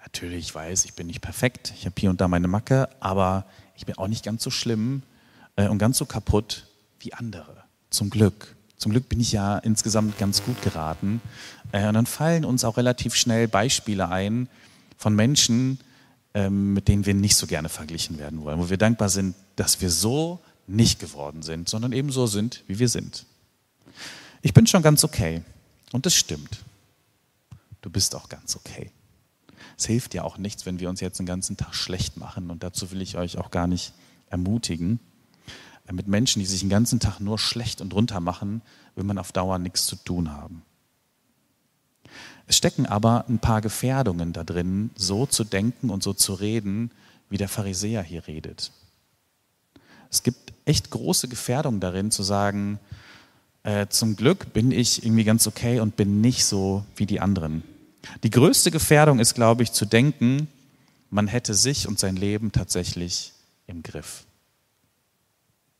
natürlich, 0.02 0.48
ich 0.48 0.54
weiß, 0.54 0.84
ich 0.84 0.92
bin 0.92 1.06
nicht 1.06 1.22
perfekt, 1.22 1.72
ich 1.78 1.86
habe 1.86 1.94
hier 1.98 2.10
und 2.10 2.20
da 2.20 2.28
meine 2.28 2.46
Macke, 2.46 2.90
aber 3.00 3.46
ich 3.74 3.86
bin 3.86 3.96
auch 3.96 4.06
nicht 4.06 4.22
ganz 4.22 4.42
so 4.42 4.50
schlimm 4.50 5.02
äh, 5.56 5.66
und 5.66 5.78
ganz 5.78 5.96
so 5.96 6.04
kaputt 6.04 6.66
wie 7.00 7.14
andere. 7.14 7.64
Zum 7.88 8.10
Glück. 8.10 8.54
Zum 8.76 8.92
Glück 8.92 9.08
bin 9.08 9.18
ich 9.18 9.32
ja 9.32 9.56
insgesamt 9.56 10.18
ganz 10.18 10.44
gut 10.44 10.60
geraten. 10.60 11.22
Äh, 11.72 11.88
und 11.88 11.94
dann 11.94 12.04
fallen 12.04 12.44
uns 12.44 12.64
auch 12.64 12.76
relativ 12.76 13.14
schnell 13.14 13.48
Beispiele 13.48 14.10
ein 14.10 14.50
von 14.98 15.14
Menschen, 15.14 15.78
ähm, 16.34 16.74
mit 16.74 16.88
denen 16.88 17.06
wir 17.06 17.14
nicht 17.14 17.36
so 17.36 17.46
gerne 17.46 17.70
verglichen 17.70 18.18
werden 18.18 18.42
wollen, 18.42 18.58
wo 18.58 18.68
wir 18.68 18.76
dankbar 18.76 19.08
sind, 19.08 19.36
dass 19.56 19.80
wir 19.80 19.88
so 19.88 20.40
nicht 20.66 21.00
geworden 21.00 21.40
sind, 21.40 21.70
sondern 21.70 21.94
eben 21.94 22.12
so 22.12 22.26
sind, 22.26 22.62
wie 22.66 22.78
wir 22.78 22.90
sind. 22.90 23.24
Ich 24.44 24.52
bin 24.52 24.66
schon 24.66 24.82
ganz 24.82 25.04
okay. 25.04 25.42
Und 25.92 26.04
das 26.04 26.14
stimmt. 26.14 26.60
Du 27.80 27.88
bist 27.88 28.14
auch 28.14 28.28
ganz 28.28 28.56
okay. 28.56 28.90
Es 29.78 29.86
hilft 29.86 30.12
ja 30.12 30.22
auch 30.22 30.36
nichts, 30.36 30.66
wenn 30.66 30.80
wir 30.80 30.90
uns 30.90 31.00
jetzt 31.00 31.18
den 31.18 31.24
ganzen 31.24 31.56
Tag 31.56 31.74
schlecht 31.74 32.18
machen. 32.18 32.50
Und 32.50 32.62
dazu 32.62 32.90
will 32.90 33.00
ich 33.00 33.16
euch 33.16 33.38
auch 33.38 33.50
gar 33.50 33.66
nicht 33.66 33.94
ermutigen. 34.28 35.00
Äh, 35.88 35.94
mit 35.94 36.08
Menschen, 36.08 36.40
die 36.40 36.46
sich 36.46 36.60
den 36.60 36.68
ganzen 36.68 37.00
Tag 37.00 37.20
nur 37.20 37.38
schlecht 37.38 37.80
und 37.80 37.94
runter 37.94 38.20
machen, 38.20 38.60
will 38.96 39.04
man 39.04 39.16
auf 39.16 39.32
Dauer 39.32 39.58
nichts 39.58 39.86
zu 39.86 39.96
tun 39.96 40.30
haben. 40.30 40.62
Es 42.46 42.58
stecken 42.58 42.84
aber 42.84 43.24
ein 43.30 43.38
paar 43.38 43.62
Gefährdungen 43.62 44.34
da 44.34 44.44
drin, 44.44 44.90
so 44.94 45.24
zu 45.24 45.44
denken 45.44 45.88
und 45.88 46.02
so 46.02 46.12
zu 46.12 46.34
reden, 46.34 46.90
wie 47.30 47.38
der 47.38 47.48
Pharisäer 47.48 48.02
hier 48.02 48.26
redet. 48.26 48.72
Es 50.10 50.22
gibt 50.22 50.52
echt 50.66 50.90
große 50.90 51.28
Gefährdungen 51.28 51.80
darin, 51.80 52.10
zu 52.10 52.22
sagen, 52.22 52.78
äh, 53.64 53.88
zum 53.88 54.14
Glück 54.14 54.52
bin 54.52 54.70
ich 54.70 55.04
irgendwie 55.04 55.24
ganz 55.24 55.46
okay 55.46 55.80
und 55.80 55.96
bin 55.96 56.20
nicht 56.20 56.44
so 56.44 56.84
wie 56.96 57.06
die 57.06 57.20
anderen. 57.20 57.64
Die 58.22 58.30
größte 58.30 58.70
Gefährdung 58.70 59.18
ist, 59.18 59.34
glaube 59.34 59.62
ich, 59.62 59.72
zu 59.72 59.86
denken, 59.86 60.48
man 61.10 61.26
hätte 61.26 61.54
sich 61.54 61.88
und 61.88 61.98
sein 61.98 62.16
Leben 62.16 62.52
tatsächlich 62.52 63.32
im 63.66 63.82
Griff. 63.82 64.24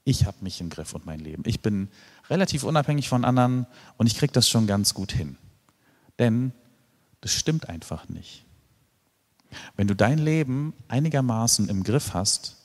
Ich 0.04 0.24
habe 0.26 0.38
mich 0.40 0.60
im 0.60 0.70
Griff 0.70 0.94
und 0.94 1.06
mein 1.06 1.20
Leben. 1.20 1.42
Ich 1.46 1.60
bin 1.60 1.88
relativ 2.30 2.64
unabhängig 2.64 3.08
von 3.08 3.24
anderen 3.24 3.66
und 3.96 4.06
ich 4.06 4.16
kriege 4.16 4.32
das 4.32 4.48
schon 4.48 4.66
ganz 4.66 4.94
gut 4.94 5.12
hin. 5.12 5.36
Denn 6.18 6.52
das 7.20 7.32
stimmt 7.32 7.68
einfach 7.68 8.08
nicht. 8.08 8.44
Wenn 9.76 9.88
du 9.88 9.94
dein 9.94 10.18
Leben 10.18 10.72
einigermaßen 10.88 11.68
im 11.68 11.84
Griff 11.84 12.14
hast, 12.14 12.56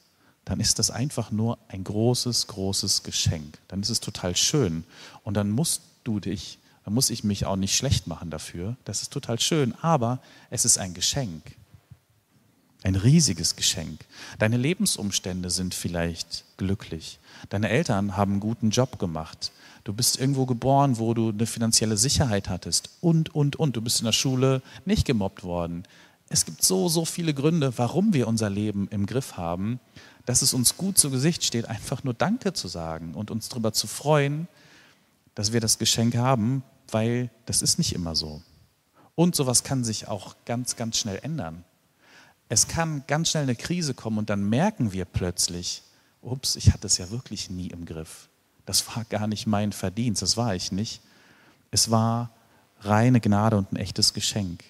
dann 0.50 0.60
ist 0.60 0.80
das 0.80 0.90
einfach 0.90 1.30
nur 1.30 1.60
ein 1.68 1.84
großes, 1.84 2.48
großes 2.48 3.04
Geschenk. 3.04 3.60
Dann 3.68 3.82
ist 3.82 3.90
es 3.90 4.00
total 4.00 4.36
schön. 4.36 4.84
Und 5.24 5.36
dann 5.36 5.52
musst 5.52 5.84
du 6.04 6.20
dich, 6.20 6.58
dann 6.84 6.96
muss 6.96 7.12
ich 7.12 7.24
mich 7.24 7.46
auch 7.46 7.56
nicht 7.56 7.76
schlecht 7.76 8.08
machen 8.08 8.32
dafür. 8.32 8.76
Das 8.84 9.04
ist 9.04 9.14
total 9.14 9.40
schön, 9.40 9.76
aber 9.84 10.18
es 10.50 10.66
ist 10.66 10.80
ein 10.80 10.96
Geschenk. 10.96 11.44
Ein 12.82 12.96
riesiges 12.96 13.58
Geschenk. 13.58 14.00
Deine 14.40 14.58
Lebensumstände 14.58 15.52
sind 15.52 15.76
vielleicht 15.76 16.46
glücklich. 16.58 17.20
Deine 17.50 17.70
Eltern 17.70 18.18
haben 18.18 18.32
einen 18.32 18.40
guten 18.40 18.72
Job 18.72 18.98
gemacht. 18.98 19.52
Du 19.84 19.94
bist 19.94 20.20
irgendwo 20.20 20.48
geboren, 20.48 20.98
wo 20.98 21.14
du 21.14 21.30
eine 21.30 21.46
finanzielle 21.46 21.96
Sicherheit 21.96 22.50
hattest. 22.50 22.90
Und, 23.02 23.36
und, 23.36 23.58
und. 23.58 23.76
Du 23.76 23.82
bist 23.82 24.00
in 24.00 24.06
der 24.06 24.14
Schule 24.14 24.64
nicht 24.84 25.06
gemobbt 25.06 25.44
worden. 25.44 25.84
Es 26.28 26.46
gibt 26.46 26.64
so, 26.64 26.90
so 26.90 27.06
viele 27.06 27.36
Gründe, 27.36 27.78
warum 27.78 28.14
wir 28.14 28.28
unser 28.28 28.50
Leben 28.50 28.88
im 28.90 29.06
Griff 29.06 29.38
haben, 29.38 29.80
dass 30.30 30.44
es 30.44 30.54
uns 30.54 30.78
gut 30.78 30.96
zu 30.96 31.10
Gesicht 31.10 31.44
steht, 31.44 31.66
einfach 31.66 32.04
nur 32.04 32.14
Danke 32.14 32.54
zu 32.54 32.68
sagen 32.68 33.16
und 33.16 33.32
uns 33.32 33.50
darüber 33.50 33.74
zu 33.74 33.88
freuen, 33.88 34.48
dass 35.34 35.54
wir 35.54 35.60
das 35.60 35.80
Geschenk 35.80 36.16
haben, 36.16 36.62
weil 36.92 37.32
das 37.48 37.64
ist 37.64 37.80
nicht 37.80 37.94
immer 37.94 38.16
so. 38.16 38.44
Und 39.16 39.36
sowas 39.36 39.64
kann 39.64 39.84
sich 39.84 40.08
auch 40.08 40.36
ganz, 40.46 40.76
ganz 40.76 41.00
schnell 41.00 41.18
ändern. 41.24 41.66
Es 42.48 42.68
kann 42.68 43.04
ganz 43.08 43.32
schnell 43.32 43.42
eine 43.42 43.56
Krise 43.56 43.96
kommen 43.96 44.20
und 44.20 44.30
dann 44.30 44.48
merken 44.48 44.92
wir 44.94 45.06
plötzlich, 45.06 45.82
ups, 46.22 46.58
ich 46.58 46.74
hatte 46.74 46.86
es 46.86 47.00
ja 47.00 47.10
wirklich 47.10 47.50
nie 47.50 47.70
im 47.70 47.86
Griff. 47.86 48.30
Das 48.68 48.86
war 48.96 49.06
gar 49.06 49.26
nicht 49.26 49.48
mein 49.48 49.72
Verdienst, 49.72 50.22
das 50.22 50.38
war 50.38 50.54
ich 50.54 50.72
nicht. 50.72 51.02
Es 51.72 51.90
war 51.90 52.30
reine 52.82 53.20
Gnade 53.20 53.58
und 53.58 53.72
ein 53.72 53.78
echtes 53.78 54.14
Geschenk. 54.14 54.64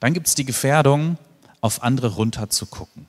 Dann 0.00 0.12
gibt 0.12 0.26
es 0.26 0.34
die 0.34 0.44
Gefährdung, 0.44 1.18
auf 1.60 1.84
andere 1.84 2.16
runter 2.16 2.50
zu 2.50 2.66
gucken. 2.66 3.06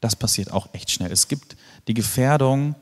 Das 0.00 0.16
passiert 0.16 0.52
auch 0.52 0.68
echt 0.72 0.90
schnell. 0.90 1.10
Es 1.10 1.28
gibt 1.28 1.56
die 1.88 1.94
Gefährdung, 1.94 2.74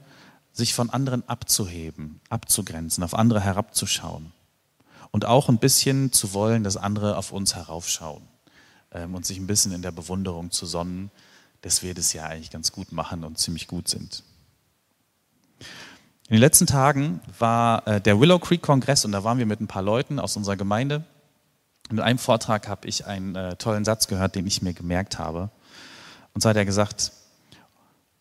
sich 0.52 0.72
von 0.72 0.90
anderen 0.90 1.28
abzuheben, 1.28 2.20
abzugrenzen, 2.28 3.02
auf 3.02 3.14
andere 3.14 3.40
herabzuschauen. 3.40 4.32
Und 5.10 5.24
auch 5.24 5.48
ein 5.48 5.58
bisschen 5.58 6.12
zu 6.12 6.32
wollen, 6.32 6.64
dass 6.64 6.76
andere 6.76 7.16
auf 7.16 7.32
uns 7.32 7.54
heraufschauen 7.54 8.22
ähm, 8.92 9.14
und 9.14 9.26
sich 9.26 9.38
ein 9.38 9.46
bisschen 9.46 9.72
in 9.72 9.82
der 9.82 9.92
Bewunderung 9.92 10.50
zu 10.50 10.66
sonnen, 10.66 11.10
dass 11.60 11.82
wir 11.82 11.94
das 11.94 12.12
ja 12.12 12.24
eigentlich 12.24 12.50
ganz 12.50 12.72
gut 12.72 12.92
machen 12.92 13.24
und 13.24 13.38
ziemlich 13.38 13.68
gut 13.68 13.88
sind. 13.88 14.22
In 16.28 16.36
den 16.36 16.40
letzten 16.40 16.66
Tagen 16.66 17.20
war 17.38 17.86
äh, 17.86 18.00
der 18.00 18.18
Willow 18.18 18.38
Creek 18.38 18.62
Kongress 18.62 19.04
und 19.04 19.12
da 19.12 19.24
waren 19.24 19.38
wir 19.38 19.46
mit 19.46 19.60
ein 19.60 19.66
paar 19.66 19.82
Leuten 19.82 20.18
aus 20.18 20.36
unserer 20.36 20.56
Gemeinde. 20.56 21.04
In 21.90 22.00
einem 22.00 22.18
Vortrag 22.18 22.66
habe 22.66 22.88
ich 22.88 23.06
einen 23.06 23.34
äh, 23.34 23.56
tollen 23.56 23.84
Satz 23.84 24.06
gehört, 24.08 24.34
den 24.34 24.46
ich 24.46 24.62
mir 24.62 24.72
gemerkt 24.72 25.18
habe. 25.18 25.50
Und 26.34 26.40
zwar 26.40 26.50
hat 26.50 26.56
er 26.56 26.64
gesagt, 26.64 27.12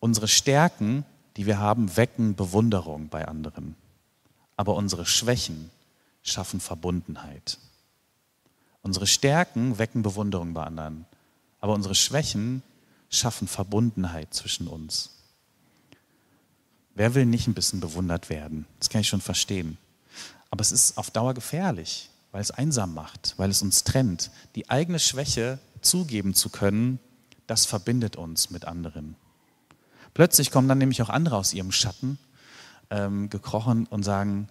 unsere 0.00 0.28
Stärken, 0.28 1.04
die 1.36 1.46
wir 1.46 1.58
haben, 1.58 1.96
wecken 1.96 2.34
Bewunderung 2.36 3.08
bei 3.08 3.26
anderen. 3.26 3.76
Aber 4.56 4.76
unsere 4.76 5.04
Schwächen 5.04 5.70
schaffen 6.22 6.60
Verbundenheit. 6.60 7.58
Unsere 8.82 9.06
Stärken 9.06 9.78
wecken 9.78 10.02
Bewunderung 10.02 10.54
bei 10.54 10.62
anderen. 10.62 11.06
Aber 11.60 11.74
unsere 11.74 11.94
Schwächen 11.94 12.62
schaffen 13.10 13.48
Verbundenheit 13.48 14.32
zwischen 14.32 14.68
uns. 14.68 15.10
Wer 16.94 17.14
will 17.14 17.26
nicht 17.26 17.48
ein 17.48 17.54
bisschen 17.54 17.80
bewundert 17.80 18.30
werden? 18.30 18.66
Das 18.78 18.88
kann 18.88 19.00
ich 19.00 19.08
schon 19.08 19.20
verstehen. 19.20 19.78
Aber 20.50 20.60
es 20.60 20.70
ist 20.70 20.96
auf 20.98 21.10
Dauer 21.10 21.34
gefährlich, 21.34 22.10
weil 22.30 22.40
es 22.40 22.52
einsam 22.52 22.94
macht, 22.94 23.34
weil 23.36 23.50
es 23.50 23.62
uns 23.62 23.82
trennt. 23.82 24.30
Die 24.54 24.70
eigene 24.70 25.00
Schwäche 25.00 25.58
zugeben 25.80 26.34
zu 26.34 26.50
können, 26.50 27.00
das 27.46 27.66
verbindet 27.66 28.16
uns 28.16 28.50
mit 28.50 28.64
anderen. 28.64 29.16
Plötzlich 30.14 30.50
kommen 30.50 30.68
dann 30.68 30.78
nämlich 30.78 31.02
auch 31.02 31.08
andere 31.08 31.36
aus 31.36 31.52
ihrem 31.52 31.72
Schatten 31.72 32.18
ähm, 32.90 33.30
gekrochen 33.30 33.86
und 33.86 34.02
sagen, 34.04 34.48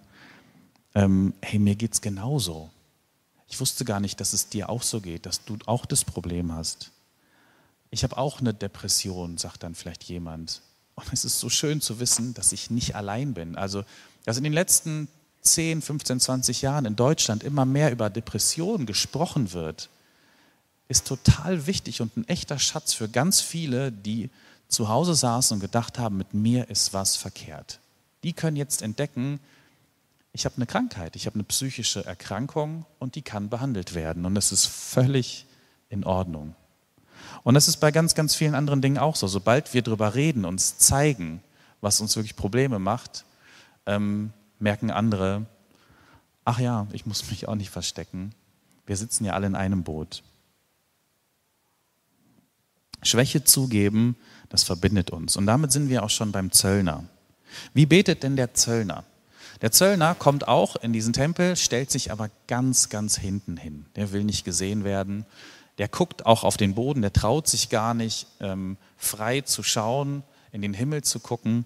ähm, 0.93 1.33
hey, 1.41 1.59
mir 1.59 1.75
geht's 1.75 2.01
genauso. 2.01 2.69
Ich 3.47 3.59
wusste 3.59 3.85
gar 3.85 3.99
nicht, 3.99 4.19
dass 4.19 4.33
es 4.33 4.49
dir 4.49 4.69
auch 4.69 4.83
so 4.83 5.01
geht, 5.01 5.25
dass 5.25 5.45
du 5.45 5.57
auch 5.65 5.85
das 5.85 6.03
Problem 6.03 6.53
hast. 6.53 6.91
Ich 7.91 8.03
habe 8.03 8.17
auch 8.17 8.39
eine 8.39 8.53
Depression, 8.53 9.37
sagt 9.37 9.63
dann 9.63 9.75
vielleicht 9.75 10.03
jemand. 10.03 10.61
Und 10.95 11.11
es 11.13 11.25
ist 11.25 11.39
so 11.39 11.49
schön 11.49 11.81
zu 11.81 11.99
wissen, 11.99 12.33
dass 12.33 12.51
ich 12.51 12.69
nicht 12.69 12.95
allein 12.95 13.33
bin. 13.33 13.55
Also, 13.55 13.83
dass 14.25 14.37
in 14.37 14.43
den 14.43 14.53
letzten 14.53 15.07
10, 15.41 15.81
15, 15.81 16.19
20 16.19 16.61
Jahren 16.61 16.85
in 16.85 16.95
Deutschland 16.95 17.43
immer 17.43 17.65
mehr 17.65 17.91
über 17.91 18.09
Depressionen 18.09 18.85
gesprochen 18.85 19.53
wird, 19.53 19.89
ist 20.87 21.07
total 21.07 21.65
wichtig 21.67 22.01
und 22.01 22.15
ein 22.17 22.27
echter 22.27 22.59
Schatz 22.59 22.93
für 22.93 23.09
ganz 23.09 23.41
viele, 23.41 23.91
die 23.91 24.29
zu 24.67 24.89
Hause 24.89 25.15
saßen 25.15 25.55
und 25.55 25.61
gedacht 25.61 25.99
haben, 25.99 26.17
mit 26.17 26.33
mir 26.33 26.69
ist 26.69 26.93
was 26.93 27.15
verkehrt. 27.15 27.79
Die 28.23 28.33
können 28.33 28.57
jetzt 28.57 28.81
entdecken, 28.81 29.39
ich 30.33 30.45
habe 30.45 30.55
eine 30.55 30.65
Krankheit, 30.65 31.15
ich 31.15 31.27
habe 31.27 31.35
eine 31.35 31.43
psychische 31.43 32.05
Erkrankung 32.05 32.85
und 32.99 33.15
die 33.15 33.21
kann 33.21 33.49
behandelt 33.49 33.93
werden. 33.93 34.25
Und 34.25 34.33
das 34.33 34.51
ist 34.51 34.65
völlig 34.65 35.45
in 35.89 36.03
Ordnung. 36.03 36.55
Und 37.43 37.53
das 37.53 37.67
ist 37.67 37.77
bei 37.77 37.91
ganz, 37.91 38.15
ganz 38.15 38.33
vielen 38.33 38.55
anderen 38.55 38.81
Dingen 38.81 38.97
auch 38.97 39.15
so. 39.15 39.27
Sobald 39.27 39.73
wir 39.73 39.83
darüber 39.83 40.15
reden, 40.15 40.45
uns 40.45 40.77
zeigen, 40.77 41.41
was 41.81 42.01
uns 42.01 42.15
wirklich 42.15 42.35
Probleme 42.35 42.79
macht, 42.79 43.25
ähm, 43.85 44.33
merken 44.59 44.89
andere, 44.89 45.45
ach 46.45 46.59
ja, 46.59 46.87
ich 46.93 47.05
muss 47.05 47.29
mich 47.29 47.47
auch 47.47 47.55
nicht 47.55 47.69
verstecken. 47.69 48.33
Wir 48.85 48.97
sitzen 48.97 49.25
ja 49.25 49.33
alle 49.33 49.47
in 49.47 49.55
einem 49.55 49.83
Boot. 49.83 50.23
Schwäche 53.03 53.43
zugeben, 53.43 54.15
das 54.49 54.63
verbindet 54.63 55.11
uns. 55.11 55.37
Und 55.37 55.45
damit 55.45 55.71
sind 55.71 55.89
wir 55.89 56.03
auch 56.03 56.09
schon 56.09 56.31
beim 56.31 56.51
Zöllner. 56.51 57.03
Wie 57.73 57.85
betet 57.85 58.23
denn 58.23 58.35
der 58.35 58.53
Zöllner? 58.53 59.03
Der 59.61 59.71
Zöllner 59.71 60.15
kommt 60.15 60.47
auch 60.47 60.75
in 60.75 60.93
diesen 60.93 61.13
Tempel, 61.13 61.55
stellt 61.55 61.89
sich 61.89 62.11
aber 62.11 62.29
ganz, 62.47 62.89
ganz 62.89 63.17
hinten 63.17 63.57
hin. 63.57 63.85
Der 63.95 64.11
will 64.11 64.23
nicht 64.23 64.43
gesehen 64.43 64.83
werden 64.83 65.25
der 65.77 65.87
guckt 65.87 66.25
auch 66.25 66.43
auf 66.43 66.57
den 66.57 66.75
Boden, 66.75 67.01
der 67.01 67.13
traut 67.13 67.47
sich 67.47 67.69
gar 67.69 67.93
nicht 67.93 68.27
ähm, 68.39 68.77
frei 68.97 69.41
zu 69.41 69.63
schauen, 69.63 70.23
in 70.51 70.61
den 70.61 70.73
Himmel 70.73 71.03
zu 71.03 71.19
gucken. 71.19 71.65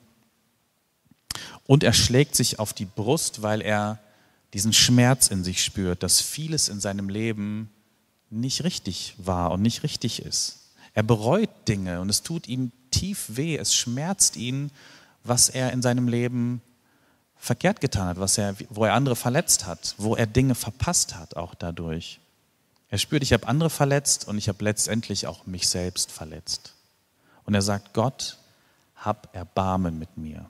Und 1.65 1.83
er 1.83 1.93
schlägt 1.93 2.35
sich 2.35 2.59
auf 2.59 2.73
die 2.73 2.85
Brust, 2.85 3.41
weil 3.41 3.61
er 3.61 3.99
diesen 4.53 4.71
Schmerz 4.71 5.27
in 5.27 5.43
sich 5.43 5.63
spürt, 5.63 6.03
dass 6.03 6.21
vieles 6.21 6.69
in 6.69 6.79
seinem 6.79 7.09
Leben 7.09 7.69
nicht 8.29 8.63
richtig 8.63 9.15
war 9.17 9.51
und 9.51 9.61
nicht 9.61 9.83
richtig 9.83 10.21
ist. 10.21 10.59
Er 10.97 11.03
bereut 11.03 11.51
Dinge 11.67 12.01
und 12.01 12.09
es 12.09 12.23
tut 12.23 12.47
ihm 12.47 12.71
tief 12.89 13.25
weh, 13.27 13.55
es 13.55 13.75
schmerzt 13.75 14.35
ihn, 14.35 14.71
was 15.23 15.47
er 15.47 15.71
in 15.71 15.83
seinem 15.83 16.07
Leben 16.07 16.59
verkehrt 17.35 17.81
getan 17.81 18.07
hat, 18.07 18.19
was 18.19 18.39
er, 18.39 18.55
wo 18.69 18.83
er 18.83 18.95
andere 18.95 19.15
verletzt 19.15 19.67
hat, 19.67 19.93
wo 19.99 20.15
er 20.15 20.25
Dinge 20.25 20.55
verpasst 20.55 21.13
hat, 21.13 21.35
auch 21.35 21.53
dadurch. 21.53 22.19
Er 22.89 22.97
spürt, 22.97 23.21
ich 23.21 23.31
habe 23.31 23.47
andere 23.47 23.69
verletzt 23.69 24.27
und 24.27 24.39
ich 24.39 24.49
habe 24.49 24.63
letztendlich 24.63 25.27
auch 25.27 25.45
mich 25.45 25.67
selbst 25.67 26.11
verletzt. 26.11 26.73
Und 27.43 27.53
er 27.53 27.61
sagt, 27.61 27.93
Gott, 27.93 28.39
hab 28.95 29.35
Erbarmen 29.35 29.99
mit 29.99 30.17
mir. 30.17 30.49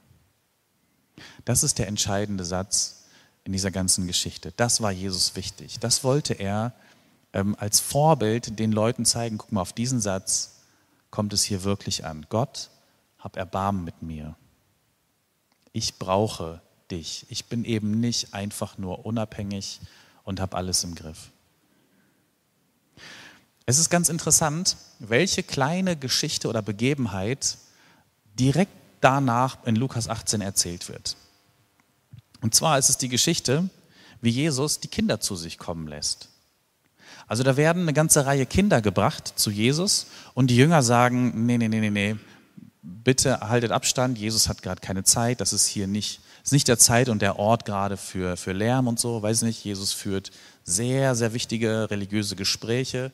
Das 1.43 1.61
ist 1.61 1.77
der 1.77 1.89
entscheidende 1.89 2.45
Satz 2.45 3.03
in 3.43 3.51
dieser 3.51 3.71
ganzen 3.71 4.07
Geschichte. 4.07 4.53
Das 4.55 4.79
war 4.79 4.93
Jesus 4.93 5.35
wichtig. 5.35 5.81
Das 5.81 6.05
wollte 6.05 6.35
er 6.35 6.71
ähm, 7.33 7.55
als 7.59 7.79
Vorbild 7.79 8.59
den 8.59 8.71
Leuten 8.71 9.05
zeigen. 9.05 9.37
Guck 9.37 9.51
mal, 9.51 9.61
auf 9.61 9.73
diesen 9.73 10.01
Satz 10.01 10.61
kommt 11.11 11.33
es 11.33 11.43
hier 11.43 11.63
wirklich 11.63 12.05
an. 12.05 12.25
Gott, 12.29 12.69
hab 13.19 13.37
Erbarmen 13.37 13.83
mit 13.83 14.01
mir. 14.01 14.35
Ich 15.71 15.99
brauche 15.99 16.61
dich. 16.91 17.25
Ich 17.29 17.45
bin 17.45 17.65
eben 17.65 17.99
nicht 17.99 18.33
einfach 18.33 18.77
nur 18.77 19.05
unabhängig 19.05 19.79
und 20.23 20.39
habe 20.39 20.57
alles 20.57 20.83
im 20.83 20.95
Griff. 20.95 21.31
Es 23.65 23.79
ist 23.79 23.89
ganz 23.89 24.07
interessant, 24.07 24.77
welche 24.99 25.43
kleine 25.43 25.97
Geschichte 25.97 26.47
oder 26.47 26.61
Begebenheit 26.61 27.57
direkt 28.39 28.71
danach 29.01 29.57
in 29.65 29.75
Lukas 29.75 30.07
18 30.07 30.41
erzählt 30.41 30.87
wird. 30.89 31.17
Und 32.41 32.55
zwar 32.55 32.77
ist 32.77 32.89
es 32.89 32.97
die 32.97 33.09
Geschichte, 33.09 33.69
wie 34.21 34.29
Jesus 34.29 34.79
die 34.79 34.87
Kinder 34.87 35.19
zu 35.19 35.35
sich 35.35 35.57
kommen 35.57 35.87
lässt. 35.87 36.29
Also 37.27 37.43
da 37.43 37.57
werden 37.57 37.83
eine 37.83 37.93
ganze 37.93 38.25
Reihe 38.25 38.45
Kinder 38.45 38.81
gebracht 38.81 39.33
zu 39.35 39.51
Jesus 39.51 40.07
und 40.33 40.49
die 40.49 40.55
Jünger 40.55 40.81
sagen, 40.81 41.45
nee, 41.45 41.57
nee, 41.57 41.67
nee, 41.67 41.81
nee, 41.81 41.89
nee, 41.89 42.15
bitte 42.81 43.41
haltet 43.41 43.71
Abstand, 43.71 44.17
Jesus 44.17 44.47
hat 44.47 44.61
gerade 44.61 44.79
keine 44.79 45.03
Zeit, 45.03 45.41
das 45.41 45.51
ist 45.51 45.67
hier 45.67 45.87
nicht, 45.87 46.21
ist 46.43 46.53
nicht 46.53 46.69
der 46.69 46.79
Zeit 46.79 47.09
und 47.09 47.21
der 47.21 47.37
Ort 47.37 47.65
gerade 47.65 47.97
für, 47.97 48.37
für 48.37 48.53
Lärm 48.53 48.87
und 48.87 48.97
so, 48.97 49.21
weiß 49.21 49.41
nicht, 49.41 49.63
Jesus 49.63 49.91
führt 49.91 50.31
sehr, 50.63 51.15
sehr 51.15 51.33
wichtige 51.33 51.89
religiöse 51.89 52.37
Gespräche, 52.37 53.11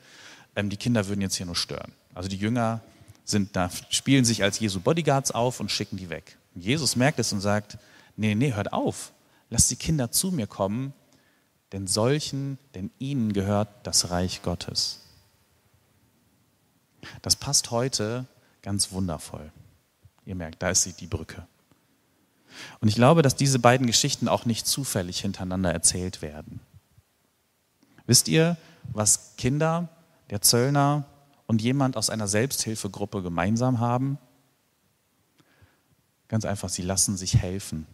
ähm, 0.55 0.70
die 0.70 0.77
Kinder 0.77 1.08
würden 1.08 1.22
jetzt 1.22 1.36
hier 1.36 1.48
nur 1.48 1.55
stören. 1.55 1.91
Also 2.13 2.29
die 2.29 2.38
Jünger 2.38 2.82
sind 3.25 3.55
da, 3.55 3.72
spielen 3.89 4.25
sich 4.25 4.43
als 4.43 4.60
Jesu 4.60 4.79
Bodyguards 4.79 5.32
auf 5.32 5.60
und 5.60 5.72
schicken 5.72 5.98
die 5.98 6.10
weg. 6.10 6.38
Und 6.53 6.63
Jesus 6.63 6.96
merkt 6.96 7.17
es 7.20 7.34
und 7.34 7.41
sagt, 7.41 7.77
nee, 8.15 8.36
nee, 8.36 8.53
hört 8.53 8.74
auf, 8.74 9.12
lasst 9.50 9.72
die 9.72 9.75
Kinder 9.75 10.12
zu 10.12 10.32
mir 10.32 10.46
kommen, 10.46 10.93
denn 11.73 11.87
solchen, 11.87 12.59
denn 12.75 12.91
ihnen 12.99 13.33
gehört 13.33 13.67
das 13.85 14.11
Reich 14.11 14.43
Gottes. 14.43 15.01
Das 17.21 17.35
passt 17.35 17.71
heute 17.71 18.25
ganz 18.61 18.91
wundervoll. 18.91 19.51
Ihr 20.25 20.35
merkt, 20.35 20.61
da 20.61 20.69
ist 20.69 20.83
sie, 20.83 20.93
die 20.93 21.07
Brücke. 21.07 21.45
Und 22.79 22.87
ich 22.87 22.95
glaube, 22.95 23.23
dass 23.23 23.35
diese 23.35 23.59
beiden 23.59 23.87
Geschichten 23.87 24.27
auch 24.27 24.45
nicht 24.45 24.67
zufällig 24.67 25.19
hintereinander 25.19 25.73
erzählt 25.73 26.21
werden. 26.21 26.59
Wisst 28.05 28.27
ihr, 28.27 28.55
was 28.91 29.35
Kinder, 29.37 29.89
der 30.29 30.41
Zöllner 30.41 31.05
und 31.47 31.61
jemand 31.61 31.97
aus 31.97 32.11
einer 32.11 32.27
Selbsthilfegruppe 32.27 33.23
gemeinsam 33.23 33.79
haben? 33.79 34.19
Ganz 36.27 36.45
einfach, 36.45 36.69
sie 36.69 36.83
lassen 36.83 37.17
sich 37.17 37.37
helfen. 37.37 37.87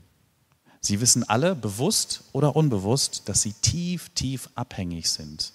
Sie 0.82 1.02
wissen 1.02 1.28
alle, 1.28 1.56
bewusst 1.56 2.24
oder 2.32 2.56
unbewusst, 2.56 3.28
dass 3.28 3.42
sie 3.42 3.54
tief, 3.54 4.10
tief 4.10 4.50
abhängig 4.56 5.10
sind 5.10 5.54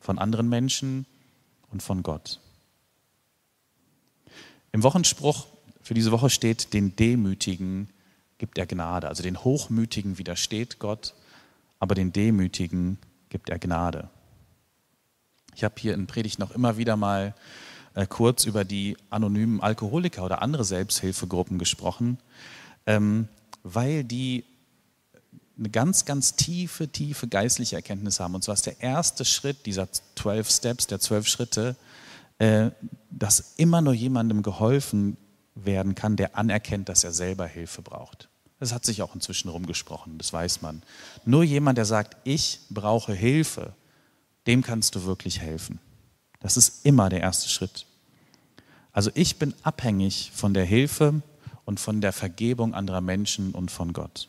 von 0.00 0.18
anderen 0.18 0.48
Menschen 0.48 1.06
und 1.70 1.82
von 1.82 2.02
Gott. 2.02 2.40
Im 4.72 4.82
Wochenspruch 4.82 5.46
für 5.82 5.94
diese 5.94 6.12
Woche 6.12 6.30
steht, 6.30 6.72
den 6.74 6.96
Demütigen 6.96 7.88
gibt 8.38 8.58
er 8.58 8.66
Gnade. 8.66 9.08
Also 9.08 9.22
den 9.22 9.42
Hochmütigen 9.42 10.18
widersteht 10.18 10.78
Gott, 10.78 11.14
aber 11.78 11.94
den 11.94 12.12
Demütigen 12.12 12.98
gibt 13.28 13.50
er 13.50 13.58
Gnade. 13.58 14.10
Ich 15.54 15.64
habe 15.64 15.74
hier 15.78 15.94
in 15.94 16.06
Predigt 16.06 16.38
noch 16.38 16.50
immer 16.50 16.76
wieder 16.76 16.96
mal 16.96 17.34
äh, 17.94 18.06
kurz 18.06 18.44
über 18.44 18.64
die 18.64 18.96
anonymen 19.10 19.60
Alkoholiker 19.60 20.24
oder 20.24 20.42
andere 20.42 20.64
Selbsthilfegruppen 20.64 21.58
gesprochen, 21.58 22.18
ähm, 22.84 23.28
weil 23.62 24.04
die 24.04 24.44
eine 25.58 25.70
ganz, 25.70 26.04
ganz 26.04 26.36
tiefe, 26.36 26.88
tiefe 26.88 27.28
geistliche 27.28 27.76
Erkenntnis 27.76 28.20
haben. 28.20 28.34
Und 28.34 28.44
zwar 28.44 28.54
ist 28.54 28.66
der 28.66 28.80
erste 28.80 29.24
Schritt 29.24 29.64
dieser 29.66 29.88
zwölf 30.14 30.50
Steps, 30.50 30.86
der 30.86 31.00
zwölf 31.00 31.26
Schritte, 31.26 31.76
äh, 32.38 32.70
dass 33.10 33.54
immer 33.56 33.80
nur 33.80 33.94
jemandem 33.94 34.42
geholfen 34.42 35.16
werden 35.54 35.94
kann, 35.94 36.16
der 36.16 36.36
anerkennt, 36.36 36.88
dass 36.88 37.04
er 37.04 37.12
selber 37.12 37.46
Hilfe 37.46 37.80
braucht. 37.80 38.28
Das 38.58 38.72
hat 38.72 38.84
sich 38.84 39.02
auch 39.02 39.14
inzwischen 39.14 39.48
rumgesprochen, 39.48 40.18
das 40.18 40.32
weiß 40.32 40.62
man. 40.62 40.82
Nur 41.24 41.42
jemand, 41.44 41.78
der 41.78 41.84
sagt, 41.84 42.16
ich 42.24 42.60
brauche 42.70 43.12
Hilfe, 43.12 43.74
dem 44.46 44.62
kannst 44.62 44.94
du 44.94 45.04
wirklich 45.04 45.40
helfen. 45.40 45.78
Das 46.40 46.56
ist 46.56 46.84
immer 46.84 47.08
der 47.08 47.20
erste 47.20 47.48
Schritt. 47.48 47.86
Also 48.92 49.10
ich 49.14 49.38
bin 49.38 49.54
abhängig 49.62 50.30
von 50.34 50.54
der 50.54 50.64
Hilfe 50.64 51.22
und 51.64 51.80
von 51.80 52.00
der 52.00 52.12
Vergebung 52.12 52.74
anderer 52.74 53.00
Menschen 53.00 53.52
und 53.52 53.70
von 53.70 53.92
Gott. 53.92 54.28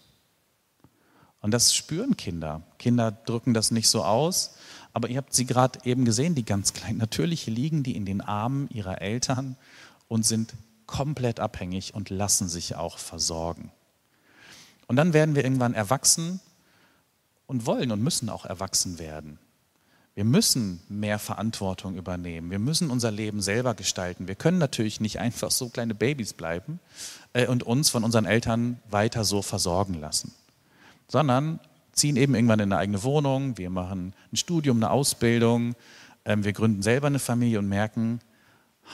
Und 1.42 1.52
das 1.52 1.76
spüren 1.76 2.18
Kinder. 2.18 2.64
Kinder 2.80 3.12
drücken 3.12 3.54
das 3.54 3.72
nicht 3.72 3.90
so 3.90 4.04
aus, 4.04 4.56
aber 4.94 5.10
ihr 5.10 5.18
habt 5.18 5.34
sie 5.34 5.46
gerade 5.46 5.80
eben 5.84 6.06
gesehen, 6.06 6.36
die 6.36 6.46
ganz 6.46 6.74
kleinen. 6.74 6.98
Natürlich 6.98 7.46
liegen 7.46 7.84
die 7.84 7.96
in 7.96 8.06
den 8.06 8.22
Armen 8.22 8.70
ihrer 8.70 9.02
Eltern 9.02 9.56
und 10.08 10.26
sind 10.26 10.54
komplett 10.88 11.40
abhängig 11.40 11.94
und 11.94 12.10
lassen 12.10 12.48
sich 12.48 12.76
auch 12.76 12.98
versorgen. 12.98 13.72
Und 14.88 14.96
dann 14.96 15.14
werden 15.14 15.36
wir 15.36 15.44
irgendwann 15.44 15.74
erwachsen 15.74 16.40
und 17.46 17.66
wollen 17.66 17.92
und 17.92 18.02
müssen 18.02 18.30
auch 18.30 18.46
erwachsen 18.46 19.00
werden. 19.00 19.38
Wir 20.16 20.24
müssen 20.24 20.82
mehr 20.90 21.20
Verantwortung 21.20 21.96
übernehmen. 21.96 22.50
Wir 22.50 22.58
müssen 22.58 22.90
unser 22.90 23.12
Leben 23.12 23.42
selber 23.42 23.76
gestalten. 23.76 24.28
Wir 24.28 24.34
können 24.34 24.58
natürlich 24.58 25.00
nicht 25.00 25.20
einfach 25.20 25.52
so 25.52 25.70
kleine 25.70 25.94
Babys 25.94 26.34
bleiben 26.34 26.80
äh, 27.34 27.46
und 27.46 27.62
uns 27.64 27.90
von 27.90 28.04
unseren 28.04 28.26
Eltern 28.26 28.80
weiter 28.90 29.24
so 29.24 29.44
versorgen 29.44 29.94
lassen 29.94 30.34
sondern 31.08 31.60
ziehen 31.94 32.16
eben 32.16 32.36
irgendwann 32.36 32.60
in 32.60 32.72
eine 32.72 32.80
eigene 32.80 33.04
Wohnung, 33.04 33.58
wir 33.58 33.70
machen 33.70 34.14
ein 34.32 34.38
Studium, 34.38 34.78
eine 34.78 34.92
Ausbildung, 34.92 35.76
ähm, 36.26 36.44
wir 36.44 36.54
gründen 36.54 36.82
selber 36.82 37.08
eine 37.08 37.20
Familie 37.20 37.60
und 37.60 37.68
merken, 37.68 38.20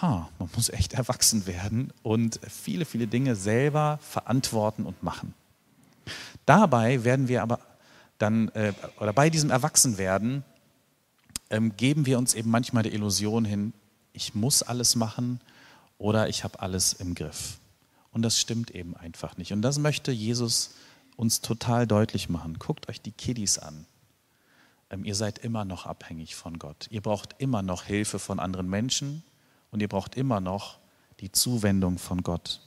ha, 0.01 0.29
man 0.39 0.49
muss 0.55 0.69
echt 0.69 0.93
erwachsen 0.93 1.45
werden 1.47 1.91
und 2.01 2.39
viele, 2.47 2.85
viele 2.85 3.07
Dinge 3.07 3.35
selber 3.35 3.99
verantworten 4.01 4.85
und 4.85 5.03
machen. 5.03 5.33
Dabei 6.45 7.03
werden 7.03 7.27
wir 7.27 7.41
aber 7.41 7.59
dann, 8.17 8.49
äh, 8.49 8.73
oder 8.99 9.13
bei 9.13 9.29
diesem 9.29 9.49
Erwachsenwerden, 9.49 10.43
ähm, 11.49 11.75
geben 11.77 12.05
wir 12.05 12.17
uns 12.17 12.33
eben 12.33 12.49
manchmal 12.49 12.83
der 12.83 12.93
Illusion 12.93 13.45
hin, 13.45 13.73
ich 14.13 14.35
muss 14.35 14.63
alles 14.63 14.95
machen 14.95 15.39
oder 15.97 16.29
ich 16.29 16.43
habe 16.43 16.59
alles 16.59 16.93
im 16.93 17.15
Griff. 17.15 17.57
Und 18.11 18.21
das 18.21 18.39
stimmt 18.39 18.71
eben 18.71 18.95
einfach 18.95 19.37
nicht. 19.37 19.53
Und 19.53 19.61
das 19.63 19.79
möchte 19.79 20.11
Jesus 20.11 20.75
uns 21.15 21.41
total 21.41 21.87
deutlich 21.87 22.29
machen. 22.29 22.57
Guckt 22.59 22.89
euch 22.89 23.01
die 23.01 23.11
Kiddies 23.11 23.59
an. 23.59 23.85
Ähm, 24.89 25.05
ihr 25.05 25.15
seid 25.15 25.39
immer 25.39 25.65
noch 25.65 25.85
abhängig 25.85 26.35
von 26.35 26.59
Gott. 26.59 26.87
Ihr 26.89 27.01
braucht 27.01 27.35
immer 27.39 27.61
noch 27.61 27.83
Hilfe 27.83 28.19
von 28.19 28.39
anderen 28.39 28.69
Menschen 28.69 29.23
und 29.71 29.81
ihr 29.81 29.87
braucht 29.87 30.15
immer 30.15 30.39
noch 30.39 30.79
die 31.19 31.31
Zuwendung 31.31 31.97
von 31.97 32.21
Gott. 32.23 32.61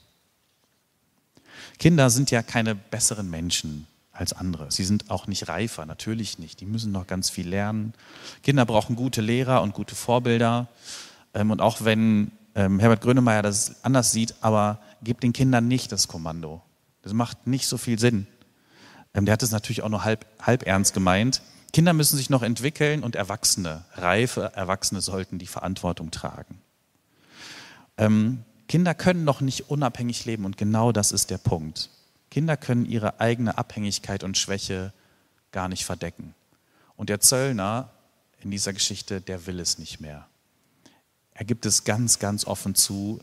Kinder 1.79 2.11
sind 2.11 2.31
ja 2.31 2.43
keine 2.43 2.75
besseren 2.75 3.31
Menschen 3.31 3.87
als 4.13 4.33
andere. 4.33 4.71
Sie 4.71 4.85
sind 4.85 5.11
auch 5.11 5.27
nicht 5.27 5.49
reifer, 5.49 5.87
natürlich 5.87 6.39
nicht. 6.39 6.61
Die 6.61 6.67
müssen 6.67 6.93
noch 6.93 7.07
ganz 7.07 7.31
viel 7.31 7.49
lernen. 7.49 7.93
Kinder 8.43 8.65
brauchen 8.65 8.97
gute 8.97 9.21
Lehrer 9.21 9.63
und 9.63 9.75
gute 9.75 9.95
Vorbilder. 9.95 10.69
Ähm, 11.35 11.51
und 11.51 11.61
auch 11.61 11.85
wenn 11.85 12.33
ähm, 12.55 12.81
Herbert 12.81 13.03
Grönemeyer 13.03 13.43
das 13.43 13.85
anders 13.85 14.13
sieht, 14.13 14.35
aber 14.41 14.81
gebt 15.03 15.23
den 15.23 15.33
Kindern 15.33 15.69
nicht 15.69 15.93
das 15.93 16.09
Kommando. 16.09 16.63
Das 17.03 17.13
macht 17.13 17.47
nicht 17.47 17.67
so 17.67 17.77
viel 17.79 17.99
Sinn. 17.99 18.27
Ähm, 19.17 19.25
der 19.25 19.33
hat 19.33 19.43
es 19.43 19.51
natürlich 19.51 19.83
auch 19.83 19.89
nur 19.89 20.05
halb, 20.05 20.25
halb 20.41 20.65
ernst 20.65 20.95
gemeint. 20.95 21.43
Kinder 21.73 21.93
müssen 21.93 22.17
sich 22.17 22.31
noch 22.31 22.43
entwickeln 22.43 23.03
und 23.03 23.17
Erwachsene, 23.17 23.85
reife 23.95 24.53
Erwachsene 24.55 25.01
sollten 25.01 25.39
die 25.39 25.49
Verantwortung 25.49 26.11
tragen. 26.11 26.61
Ähm, 27.99 28.45
Kinder 28.69 28.95
können 28.95 29.25
noch 29.25 29.41
nicht 29.41 29.71
unabhängig 29.71 30.25
leben 30.25 30.45
und 30.45 30.57
genau 30.57 30.93
das 30.93 31.13
ist 31.13 31.31
der 31.31 31.39
Punkt. 31.39 31.91
Kinder 32.31 32.57
können 32.57 32.87
ihre 32.87 33.21
eigene 33.21 33.59
Abhängigkeit 33.59 34.23
und 34.23 34.39
Schwäche 34.39 34.93
gar 35.53 35.69
nicht 35.69 35.85
verdecken. 35.85 36.35
Und 36.97 37.09
der 37.09 37.21
Zöllner 37.21 37.91
in 38.41 38.51
dieser 38.51 38.73
Geschichte, 38.73 39.21
der 39.21 39.47
will 39.47 39.61
es 39.61 39.79
nicht 39.79 40.01
mehr. 40.01 40.27
Er 41.33 41.45
gibt 41.45 41.67
es 41.67 41.85
ganz, 41.85 42.19
ganz 42.19 42.47
offen 42.47 42.75
zu. 42.75 43.21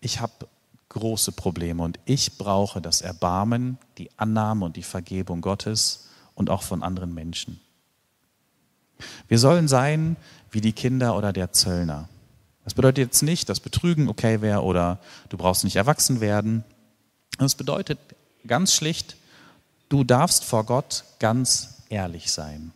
Ich 0.00 0.20
habe 0.20 0.48
große 0.90 1.32
Probleme 1.32 1.82
und 1.82 1.98
ich 2.04 2.36
brauche 2.36 2.80
das 2.80 3.00
Erbarmen, 3.00 3.78
die 3.98 4.10
Annahme 4.18 4.66
und 4.66 4.76
die 4.76 4.82
Vergebung 4.82 5.40
Gottes 5.40 6.08
und 6.34 6.50
auch 6.50 6.62
von 6.62 6.82
anderen 6.82 7.14
Menschen. 7.14 7.60
Wir 9.28 9.38
sollen 9.38 9.68
sein 9.68 10.16
wie 10.50 10.60
die 10.60 10.72
Kinder 10.72 11.16
oder 11.16 11.32
der 11.32 11.52
Zöllner. 11.52 12.08
Das 12.64 12.74
bedeutet 12.74 12.98
jetzt 12.98 13.22
nicht, 13.22 13.48
dass 13.48 13.60
Betrügen 13.60 14.08
okay 14.08 14.42
wäre 14.42 14.62
oder 14.62 14.98
du 15.28 15.36
brauchst 15.36 15.64
nicht 15.64 15.76
erwachsen 15.76 16.20
werden. 16.20 16.64
Das 17.38 17.54
bedeutet 17.54 17.98
ganz 18.46 18.74
schlicht, 18.74 19.16
du 19.88 20.04
darfst 20.04 20.44
vor 20.44 20.64
Gott 20.64 21.04
ganz 21.18 21.82
ehrlich 21.88 22.30
sein. 22.30 22.72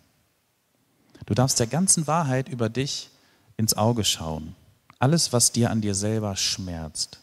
Du 1.27 1.35
darfst 1.35 1.59
der 1.59 1.66
ganzen 1.66 2.07
Wahrheit 2.07 2.48
über 2.48 2.68
dich 2.68 3.11
ins 3.57 3.74
Auge 3.74 4.05
schauen. 4.05 4.55
Alles, 4.98 5.33
was 5.33 5.53
dir 5.53 5.70
an 5.70 5.81
dir 5.81 5.94
selber 5.94 6.37
schmerzt. 6.37 7.20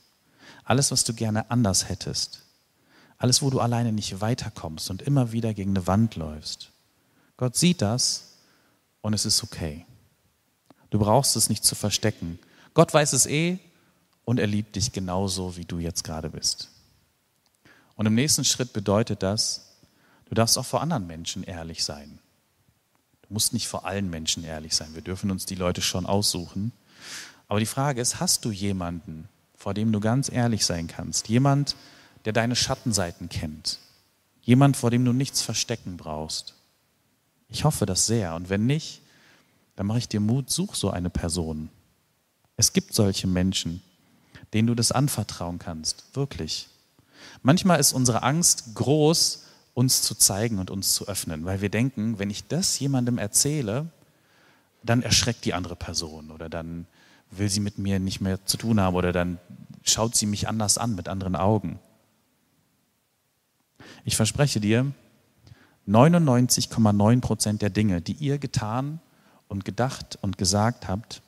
Alles, 0.63 0.91
was 0.91 1.04
du 1.04 1.13
gerne 1.13 1.50
anders 1.52 1.89
hättest. 1.89 2.43
Alles, 3.17 3.41
wo 3.41 3.50
du 3.50 3.60
alleine 3.60 3.91
nicht 3.91 4.21
weiterkommst 4.21 4.89
und 4.89 5.02
immer 5.02 5.32
wieder 5.32 5.54
gegen 5.54 5.71
eine 5.71 5.88
Wand 5.88 6.15
läufst. 6.15 6.71
Gott 7.38 7.56
sieht 7.56 7.82
das 7.82 8.34
und 9.02 9.13
es 9.13 9.26
ist 9.26 9.43
okay. 9.43 9.86
Du 10.89 11.00
brauchst 11.00 11.36
es 11.36 11.50
nicht 11.50 11.63
zu 11.63 11.76
verstecken. 11.76 12.39
Gott 12.74 12.93
weiß 12.93 13.13
es 13.13 13.26
eh 13.26 13.60
und 14.26 14.39
er 14.39 14.47
liebt 14.47 14.76
dich 14.76 14.91
genauso, 14.91 15.58
wie 15.58 15.65
du 15.65 15.80
jetzt 15.80 16.04
gerade 16.04 16.30
bist. 16.30 16.69
Und 17.95 18.06
im 18.06 18.15
nächsten 18.15 18.45
Schritt 18.45 18.74
bedeutet 18.74 19.24
das, 19.24 19.78
du 20.26 20.36
darfst 20.36 20.58
auch 20.58 20.65
vor 20.65 20.82
anderen 20.82 21.08
Menschen 21.08 21.43
ehrlich 21.43 21.84
sein. 21.84 22.19
Du 23.21 23.34
musst 23.34 23.54
nicht 23.54 23.67
vor 23.67 23.86
allen 23.86 24.10
Menschen 24.10 24.43
ehrlich 24.43 24.76
sein. 24.76 24.93
Wir 24.93 25.02
dürfen 25.02 25.32
uns 25.32 25.45
die 25.45 25.56
Leute 25.56 25.82
schon 25.82 26.06
aussuchen. 26.06 26.71
Aber 27.47 27.60
die 27.60 27.65
Frage 27.65 28.02
ist, 28.02 28.19
hast 28.19 28.45
du 28.45 28.52
jemanden, 28.52 29.28
vor 29.62 29.76
dem 29.76 29.91
du 29.91 30.00
ganz 30.00 30.28
ehrlich 30.32 30.65
sein 30.65 30.88
kannst? 30.88 31.30
Jemand, 31.30 31.76
der 32.26 32.34
deine 32.34 32.56
Schattenseiten 32.56 33.30
kennt? 33.30 33.78
Jemand, 34.41 34.76
vor 34.76 34.89
dem 34.89 35.06
du 35.06 35.13
nichts 35.13 35.43
verstecken 35.43 35.97
brauchst? 35.97 36.56
Ich 37.47 37.63
hoffe 37.63 37.86
das 37.86 38.08
sehr. 38.08 38.34
Und 38.34 38.50
wenn 38.50 38.65
nicht, 38.65 39.02
dann 39.76 39.86
mache 39.86 40.00
ich 40.00 40.08
dir 40.08 40.19
Mut, 40.19 40.50
such 40.50 40.74
so 40.74 40.89
eine 40.89 41.12
Person. 41.12 41.69
Es 42.58 42.74
gibt 42.74 42.95
solche 42.95 43.28
Menschen, 43.28 43.84
denen 44.52 44.67
du 44.67 44.74
das 44.74 44.91
anvertrauen 44.91 45.60
kannst, 45.60 46.06
wirklich. 46.15 46.67
Manchmal 47.43 47.80
ist 47.80 47.93
unsere 47.93 48.24
Angst 48.24 48.74
groß, 48.74 49.45
uns 49.76 50.02
zu 50.02 50.15
zeigen 50.15 50.58
und 50.58 50.71
uns 50.71 50.95
zu 50.95 51.08
öffnen, 51.08 51.45
weil 51.45 51.62
wir 51.62 51.69
denken, 51.69 52.17
wenn 52.17 52.32
ich 52.32 52.47
das 52.47 52.80
jemandem 52.80 53.19
erzähle, 53.19 53.91
dann 54.82 55.04
erschreckt 55.04 55.45
die 55.45 55.54
andere 55.54 55.76
Person 55.76 56.32
oder 56.32 56.50
dann 56.50 56.88
will 57.31 57.49
sie 57.49 57.59
mit 57.59 57.77
mir 57.77 57.99
nicht 57.99 58.21
mehr 58.21 58.45
zu 58.45 58.57
tun 58.57 58.79
haben 58.79 58.95
oder 58.95 59.11
dann 59.11 59.39
schaut 59.83 60.15
sie 60.15 60.25
mich 60.25 60.47
anders 60.47 60.77
an 60.77 60.95
mit 60.95 61.07
anderen 61.07 61.35
Augen. 61.35 61.79
Ich 64.03 64.15
verspreche 64.15 64.59
dir, 64.59 64.91
99,9 65.87 67.21
Prozent 67.21 67.61
der 67.61 67.69
Dinge, 67.69 68.01
die 68.01 68.13
ihr 68.13 68.37
getan 68.37 68.99
und 69.47 69.65
gedacht 69.65 70.19
und 70.21 70.37
gesagt 70.37 70.87
habt, 70.87 71.21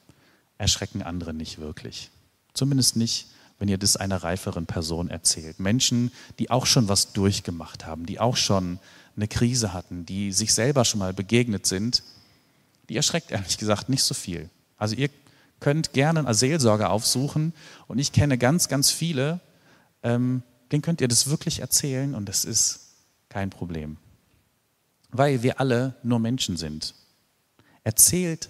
erschrecken 0.57 1.01
andere 1.01 1.33
nicht 1.33 1.59
wirklich. 1.59 2.11
Zumindest 2.53 2.95
nicht, 2.95 3.27
wenn 3.59 3.67
ihr 3.67 3.77
das 3.77 3.97
einer 3.97 4.23
reiferen 4.23 4.65
Person 4.65 5.09
erzählt. 5.09 5.59
Menschen, 5.59 6.11
die 6.39 6.51
auch 6.51 6.65
schon 6.65 6.87
was 6.87 7.13
durchgemacht 7.13 7.85
haben, 7.85 8.05
die 8.05 8.19
auch 8.19 8.37
schon 8.37 8.79
eine 9.15 9.27
Krise 9.27 9.73
hatten, 9.73 10.05
die 10.05 10.31
sich 10.31 10.53
selber 10.53 10.85
schon 10.85 10.99
mal 10.99 11.13
begegnet 11.13 11.65
sind, 11.65 12.03
die 12.89 12.95
erschreckt 12.95 13.31
ehrlich 13.31 13.57
gesagt 13.57 13.89
nicht 13.89 14.03
so 14.03 14.13
viel. 14.13 14.49
Also 14.77 14.95
ihr 14.95 15.09
könnt 15.63 15.93
gerne 15.93 16.19
eine 16.19 16.34
Seelsorge 16.34 16.89
aufsuchen 16.89 17.54
und 17.88 17.97
ich 17.97 18.12
kenne 18.12 18.38
ganz, 18.38 18.67
ganz 18.67 18.91
viele, 18.91 19.39
ähm, 20.04 20.43
denen 20.71 20.82
könnt 20.82 20.99
ihr 20.99 21.08
das 21.08 21.30
wirklich 21.30 21.62
erzählen 21.62 22.15
und 22.15 22.28
das 22.28 22.43
ist 22.43 22.95
kein 23.30 23.49
Problem. 23.49 23.95
Weil 25.10 25.41
wir 25.41 25.62
alle 25.62 25.95
nur 26.04 26.19
Menschen 26.19 26.58
sind. 26.58 26.95
Erzählt 27.86 28.49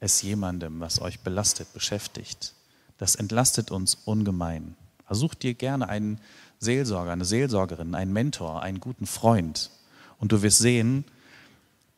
es 0.00 0.20
jemandem, 0.22 0.80
was 0.80 1.00
euch 1.00 1.20
belastet, 1.20 1.72
beschäftigt. 1.72 2.54
Das 2.96 3.14
entlastet 3.14 3.70
uns 3.70 3.94
ungemein. 4.04 4.74
Such 5.08 5.34
dir 5.34 5.54
gerne 5.54 5.88
einen 5.88 6.20
Seelsorger, 6.58 7.12
eine 7.12 7.24
Seelsorgerin, 7.24 7.94
einen 7.94 8.12
Mentor, 8.12 8.62
einen 8.62 8.80
guten 8.80 9.06
Freund. 9.06 9.70
Und 10.18 10.32
du 10.32 10.42
wirst 10.42 10.58
sehen, 10.58 11.04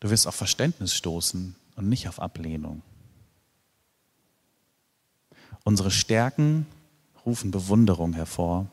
du 0.01 0.11
wirst 0.11 0.27
auf 0.27 0.35
Verständnis 0.35 0.94
stoßen 0.94 1.57
und 1.77 1.88
nicht 1.88 2.09
auf 2.09 2.20
Ablehnung. 2.20 2.83
Unsere 5.64 5.90
Stärken 5.90 6.66
rufen 7.27 7.51
Bewunderung 7.51 8.12
hervor 8.12 8.66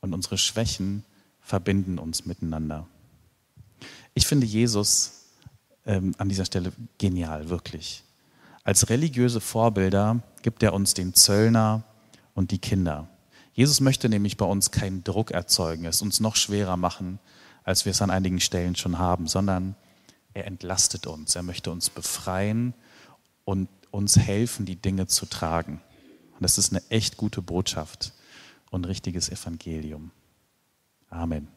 und 0.00 0.12
unsere 0.12 0.38
Schwächen 0.38 1.04
verbinden 1.40 1.98
uns 1.98 2.24
miteinander. 2.24 2.86
Ich 4.14 4.26
finde 4.26 4.46
Jesus 4.46 5.24
ähm, 5.86 6.14
an 6.18 6.28
dieser 6.28 6.44
Stelle 6.44 6.72
genial, 6.98 7.48
wirklich. 7.48 8.04
Als 8.62 8.88
religiöse 8.88 9.40
Vorbilder 9.40 10.22
gibt 10.42 10.62
er 10.62 10.72
uns 10.72 10.94
den 10.94 11.14
Zöllner 11.14 11.82
und 12.34 12.50
die 12.50 12.58
Kinder. 12.58 13.08
Jesus 13.52 13.80
möchte 13.80 14.08
nämlich 14.08 14.36
bei 14.36 14.46
uns 14.46 14.70
keinen 14.70 15.04
Druck 15.04 15.30
erzeugen, 15.30 15.84
es 15.84 16.02
uns 16.02 16.20
noch 16.20 16.36
schwerer 16.36 16.76
machen, 16.76 17.18
als 17.62 17.84
wir 17.84 17.90
es 17.90 18.02
an 18.02 18.10
einigen 18.10 18.40
Stellen 18.40 18.76
schon 18.76 18.98
haben, 18.98 19.26
sondern 19.26 19.76
er 20.32 20.46
entlastet 20.46 21.06
uns, 21.06 21.36
er 21.36 21.42
möchte 21.42 21.70
uns 21.70 21.90
befreien 21.90 22.74
und 23.44 23.68
uns 23.90 24.16
helfen, 24.16 24.66
die 24.66 24.76
Dinge 24.76 25.06
zu 25.06 25.26
tragen. 25.26 25.80
Und 26.34 26.42
das 26.42 26.58
ist 26.58 26.72
eine 26.72 26.82
echt 26.90 27.16
gute 27.16 27.42
Botschaft 27.42 28.12
und 28.70 28.86
richtiges 28.86 29.28
Evangelium. 29.28 30.10
Amen. 31.08 31.48